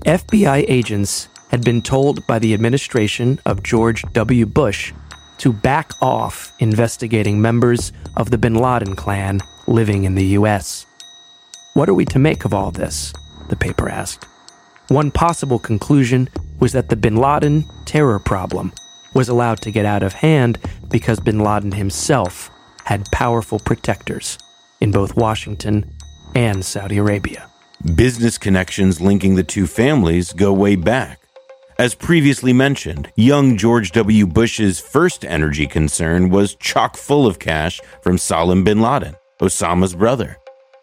FBI 0.05 0.65
agents 0.67 1.29
had 1.49 1.63
been 1.63 1.81
told 1.81 2.27
by 2.27 2.37
the 2.37 2.53
administration 2.53 3.39
of 3.45 3.63
George 3.63 4.01
W. 4.11 4.45
Bush 4.45 4.91
to 5.37 5.53
back 5.53 5.91
off 6.01 6.51
investigating 6.59 7.41
members 7.41 7.93
of 8.17 8.29
the 8.29 8.37
bin 8.37 8.55
Laden 8.55 8.97
clan 8.97 9.39
living 9.65 10.03
in 10.03 10.15
the 10.15 10.25
U.S. 10.39 10.85
What 11.73 11.87
are 11.87 11.93
we 11.93 12.03
to 12.05 12.19
make 12.19 12.43
of 12.43 12.53
all 12.53 12.69
this? 12.69 13.13
The 13.47 13.55
paper 13.55 13.87
asked. 13.87 14.25
One 14.89 15.09
possible 15.09 15.57
conclusion 15.57 16.27
was 16.59 16.73
that 16.73 16.89
the 16.89 16.97
bin 16.97 17.15
Laden 17.15 17.63
terror 17.85 18.19
problem 18.19 18.73
was 19.13 19.29
allowed 19.29 19.61
to 19.61 19.71
get 19.71 19.85
out 19.85 20.03
of 20.03 20.11
hand 20.11 20.59
because 20.89 21.21
bin 21.21 21.39
Laden 21.39 21.71
himself 21.71 22.51
had 22.83 23.05
powerful 23.13 23.59
protectors 23.59 24.37
in 24.81 24.91
both 24.91 25.15
Washington 25.15 25.89
and 26.35 26.65
Saudi 26.65 26.97
Arabia. 26.97 27.49
Business 27.83 28.37
connections 28.37 29.01
linking 29.01 29.35
the 29.35 29.43
two 29.43 29.67
families 29.67 30.31
go 30.31 30.53
way 30.53 30.77
back. 30.77 31.19
As 31.77 31.93
previously 31.93 32.53
mentioned, 32.53 33.11
young 33.17 33.57
George 33.57 33.91
W. 33.91 34.25
Bush's 34.25 34.79
first 34.79 35.25
energy 35.25 35.67
concern 35.67 36.29
was 36.29 36.55
chock 36.55 36.95
full 36.95 37.27
of 37.27 37.39
cash 37.39 37.81
from 38.01 38.17
Salim 38.17 38.63
bin 38.63 38.79
Laden, 38.79 39.17
Osama's 39.41 39.95
brother. 39.95 40.37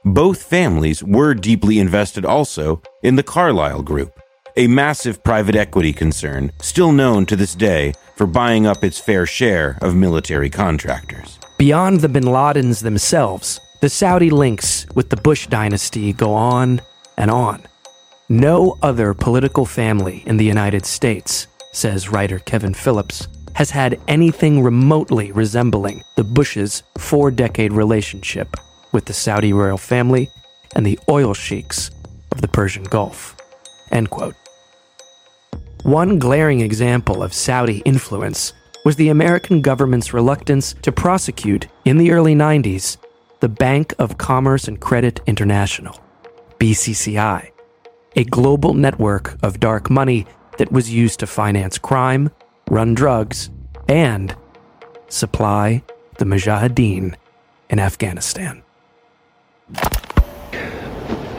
Both 0.04 0.42
families 0.42 1.02
were 1.02 1.32
deeply 1.32 1.78
invested 1.78 2.26
also 2.26 2.82
in 3.02 3.16
the 3.16 3.22
Carlyle 3.22 3.82
Group, 3.82 4.20
a 4.58 4.66
massive 4.66 5.24
private 5.24 5.56
equity 5.56 5.94
concern 5.94 6.52
still 6.60 6.92
known 6.92 7.24
to 7.26 7.34
this 7.34 7.54
day 7.54 7.94
for 8.14 8.26
buying 8.26 8.66
up 8.66 8.84
its 8.84 9.00
fair 9.00 9.24
share 9.24 9.78
of 9.80 9.96
military 9.96 10.50
contractors. 10.50 11.38
Beyond 11.56 12.00
the 12.00 12.10
bin 12.10 12.24
Ladens 12.24 12.82
themselves, 12.82 13.58
the 13.80 13.88
Saudi 13.88 14.28
links 14.28 14.86
with 14.94 15.08
the 15.08 15.16
Bush 15.16 15.46
dynasty 15.46 16.12
go 16.12 16.34
on 16.34 16.82
and 17.16 17.30
on. 17.30 17.62
No 18.28 18.78
other 18.82 19.14
political 19.14 19.66
family 19.66 20.22
in 20.26 20.36
the 20.36 20.44
United 20.44 20.86
States, 20.86 21.46
says 21.72 22.10
writer 22.10 22.38
Kevin 22.38 22.74
Phillips, 22.74 23.26
has 23.54 23.70
had 23.70 24.00
anything 24.08 24.62
remotely 24.62 25.32
resembling 25.32 26.02
the 26.16 26.24
Bushes' 26.24 26.82
four 26.98 27.30
decade 27.30 27.72
relationship 27.72 28.56
with 28.92 29.04
the 29.06 29.12
Saudi 29.12 29.52
royal 29.52 29.78
family 29.78 30.30
and 30.76 30.86
the 30.86 30.98
oil 31.08 31.34
sheiks 31.34 31.90
of 32.32 32.40
the 32.40 32.48
Persian 32.48 32.84
Gulf. 32.84 33.36
End 33.90 34.10
quote. 34.10 34.34
One 35.82 36.18
glaring 36.18 36.60
example 36.60 37.22
of 37.22 37.32
Saudi 37.32 37.78
influence 37.84 38.52
was 38.84 38.96
the 38.96 39.08
American 39.08 39.60
government's 39.62 40.14
reluctance 40.14 40.74
to 40.82 40.92
prosecute, 40.92 41.66
in 41.84 41.98
the 41.98 42.12
early 42.12 42.34
90s, 42.34 42.96
the 43.40 43.48
Bank 43.48 43.94
of 43.98 44.18
Commerce 44.18 44.68
and 44.68 44.80
Credit 44.80 45.20
International, 45.26 45.98
BCCI, 46.60 47.50
a 48.16 48.24
global 48.24 48.74
network 48.74 49.38
of 49.42 49.60
dark 49.60 49.88
money 49.88 50.26
that 50.58 50.70
was 50.70 50.92
used 50.92 51.20
to 51.20 51.26
finance 51.26 51.78
crime, 51.78 52.30
run 52.68 52.92
drugs, 52.92 53.48
and 53.88 54.36
supply 55.08 55.82
the 56.18 56.26
Mujahideen 56.26 57.14
in 57.70 57.78
Afghanistan. 57.78 58.62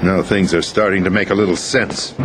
Now 0.01 0.23
things 0.23 0.55
are 0.55 0.63
starting 0.63 1.03
to 1.03 1.11
make 1.11 1.29
a 1.29 1.35
little 1.35 1.55
sense. 1.55 2.15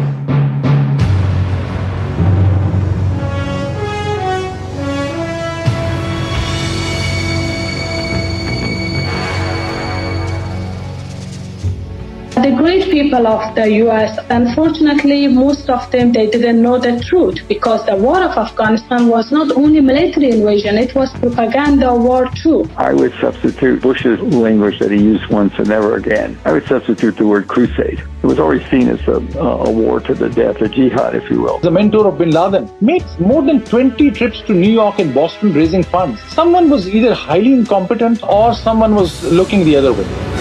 People 13.07 13.27
of 13.29 13.55
the 13.55 13.67
US, 13.85 14.19
unfortunately, 14.31 15.29
most 15.29 15.71
of 15.71 15.89
them, 15.93 16.13
they 16.13 16.29
didn't 16.29 16.61
know 16.61 16.77
the 16.77 16.99
truth 17.09 17.39
because 17.47 17.87
the 17.87 17.95
war 17.95 18.21
of 18.21 18.37
Afghanistan 18.37 19.07
was 19.07 19.31
not 19.31 19.49
only 19.57 19.81
military 19.81 20.31
invasion, 20.31 20.77
it 20.77 20.93
was 20.95 21.09
propaganda 21.25 21.95
war 21.95 22.29
too. 22.43 22.69
I 22.77 22.93
would 22.93 23.15
substitute 23.21 23.81
Bush's 23.81 24.19
language 24.47 24.81
that 24.81 24.91
he 24.91 25.01
used 25.13 25.27
once 25.31 25.53
and 25.59 25.69
never 25.69 25.95
again. 25.97 26.37
I 26.45 26.51
would 26.53 26.67
substitute 26.67 27.17
the 27.17 27.27
word 27.27 27.47
crusade. 27.47 28.01
It 28.23 28.27
was 28.27 28.41
always 28.41 28.65
seen 28.71 28.89
as 28.89 29.03
a, 29.07 29.19
uh, 29.41 29.69
a 29.69 29.71
war 29.71 30.01
to 30.01 30.15
the 30.15 30.29
death, 30.29 30.61
a 30.61 30.69
jihad, 30.69 31.15
if 31.15 31.31
you 31.31 31.41
will. 31.41 31.59
The 31.61 31.71
mentor 31.71 32.09
of 32.09 32.19
bin 32.19 32.31
Laden 32.31 32.69
makes 32.81 33.11
more 33.21 33.43
than 33.43 33.65
20 33.65 34.11
trips 34.11 34.43
to 34.49 34.53
New 34.53 34.73
York 34.83 34.99
and 34.99 35.15
Boston 35.15 35.53
raising 35.53 35.85
funds. 35.85 36.21
Someone 36.41 36.69
was 36.71 36.89
either 36.89 37.15
highly 37.15 37.53
incompetent 37.53 38.21
or 38.25 38.55
someone 38.55 38.97
was 38.97 39.23
looking 39.41 39.65
the 39.65 39.77
other 39.77 39.93
way. 39.93 40.36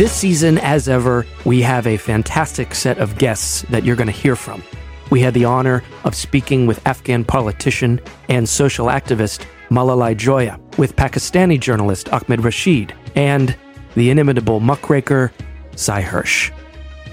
This 0.00 0.14
season, 0.14 0.56
as 0.56 0.88
ever, 0.88 1.26
we 1.44 1.60
have 1.60 1.86
a 1.86 1.98
fantastic 1.98 2.74
set 2.74 2.96
of 2.96 3.18
guests 3.18 3.66
that 3.68 3.84
you're 3.84 3.96
going 3.96 4.06
to 4.06 4.12
hear 4.14 4.34
from. 4.34 4.62
We 5.10 5.20
had 5.20 5.34
the 5.34 5.44
honor 5.44 5.84
of 6.04 6.14
speaking 6.14 6.66
with 6.66 6.80
Afghan 6.86 7.22
politician 7.22 8.00
and 8.30 8.48
social 8.48 8.86
activist 8.86 9.44
Malalai 9.68 10.16
Joya, 10.16 10.58
with 10.78 10.96
Pakistani 10.96 11.60
journalist 11.60 12.08
Ahmed 12.14 12.42
Rashid, 12.42 12.94
and 13.14 13.54
the 13.94 14.08
inimitable 14.08 14.58
muckraker 14.58 15.32
Sy 15.76 16.02
Hersh. 16.02 16.50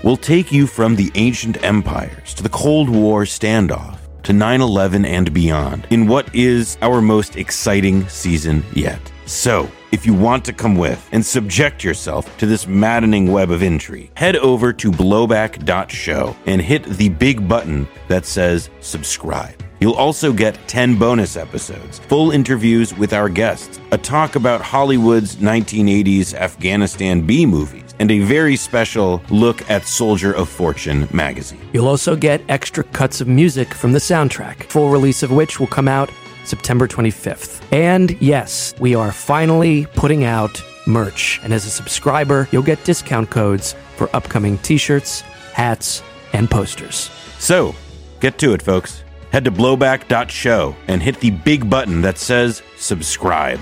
We'll 0.01 0.15
take 0.15 0.53
you 0.53 0.65
from 0.65 0.95
the 0.95 1.11
ancient 1.15 1.61
empires 1.65 2.33
to 2.35 2.43
the 2.43 2.47
Cold 2.47 2.87
War 2.87 3.23
standoff 3.23 3.99
to 4.23 4.31
9 4.31 4.61
11 4.61 5.03
and 5.03 5.33
beyond 5.33 5.87
in 5.89 6.07
what 6.07 6.33
is 6.33 6.77
our 6.81 7.01
most 7.01 7.35
exciting 7.35 8.07
season 8.07 8.63
yet. 8.73 9.01
So, 9.25 9.69
if 9.91 10.05
you 10.05 10.13
want 10.13 10.43
to 10.45 10.53
come 10.53 10.75
with 10.75 11.07
and 11.11 11.25
subject 11.25 11.83
yourself 11.83 12.37
to 12.37 12.45
this 12.45 12.67
maddening 12.67 13.31
web 13.31 13.51
of 13.51 13.63
intrigue, 13.63 14.11
head 14.15 14.35
over 14.35 14.73
to 14.73 14.91
blowback.show 14.91 16.35
and 16.45 16.61
hit 16.61 16.83
the 16.83 17.09
big 17.09 17.47
button 17.47 17.87
that 18.07 18.25
says 18.25 18.69
subscribe. 18.81 19.63
You'll 19.79 19.93
also 19.93 20.33
get 20.33 20.57
10 20.67 20.97
bonus 20.97 21.37
episodes, 21.37 21.99
full 21.99 22.31
interviews 22.31 22.95
with 22.95 23.13
our 23.13 23.29
guests, 23.29 23.79
a 23.91 23.97
talk 23.97 24.35
about 24.35 24.59
Hollywood's 24.59 25.35
1980s 25.35 26.33
Afghanistan 26.33 27.25
B 27.25 27.45
movies, 27.45 27.93
and 27.99 28.09
a 28.09 28.19
very 28.19 28.55
special 28.55 29.21
look 29.29 29.69
at 29.69 29.85
Soldier 29.85 30.33
of 30.33 30.49
Fortune 30.49 31.07
magazine. 31.13 31.61
You'll 31.73 31.87
also 31.87 32.15
get 32.15 32.41
extra 32.49 32.83
cuts 32.85 33.21
of 33.21 33.27
music 33.27 33.73
from 33.73 33.91
the 33.91 33.99
soundtrack, 33.99 34.63
full 34.63 34.89
release 34.89 35.21
of 35.21 35.31
which 35.31 35.59
will 35.59 35.67
come 35.67 35.87
out 35.87 36.09
September 36.47 36.87
25th. 36.87 37.61
And 37.71 38.19
yes, 38.21 38.73
we 38.79 38.95
are 38.95 39.11
finally 39.11 39.85
putting 39.93 40.23
out 40.23 40.63
merch. 40.87 41.39
And 41.43 41.53
as 41.53 41.65
a 41.65 41.69
subscriber, 41.69 42.47
you'll 42.51 42.63
get 42.63 42.83
discount 42.83 43.29
codes 43.29 43.75
for 43.95 44.09
upcoming 44.15 44.57
t 44.59 44.77
shirts, 44.77 45.21
hats, 45.53 46.01
and 46.33 46.49
posters. 46.49 47.11
So, 47.39 47.75
get 48.19 48.37
to 48.39 48.53
it, 48.53 48.61
folks. 48.61 49.03
Head 49.31 49.45
to 49.45 49.51
blowback.show 49.51 50.75
and 50.87 51.03
hit 51.03 51.19
the 51.19 51.31
big 51.31 51.69
button 51.69 52.01
that 52.01 52.17
says 52.17 52.63
subscribe. 52.77 53.59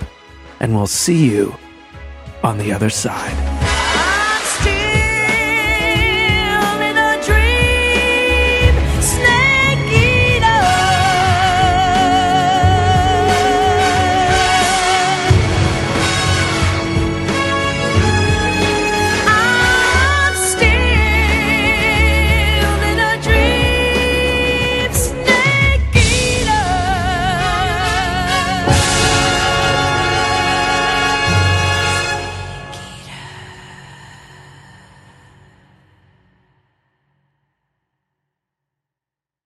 And 0.59 0.75
we'll 0.75 0.87
see 0.87 1.29
you 1.29 1.55
on 2.43 2.57
the 2.57 2.71
other 2.71 2.89
side. 2.89 3.84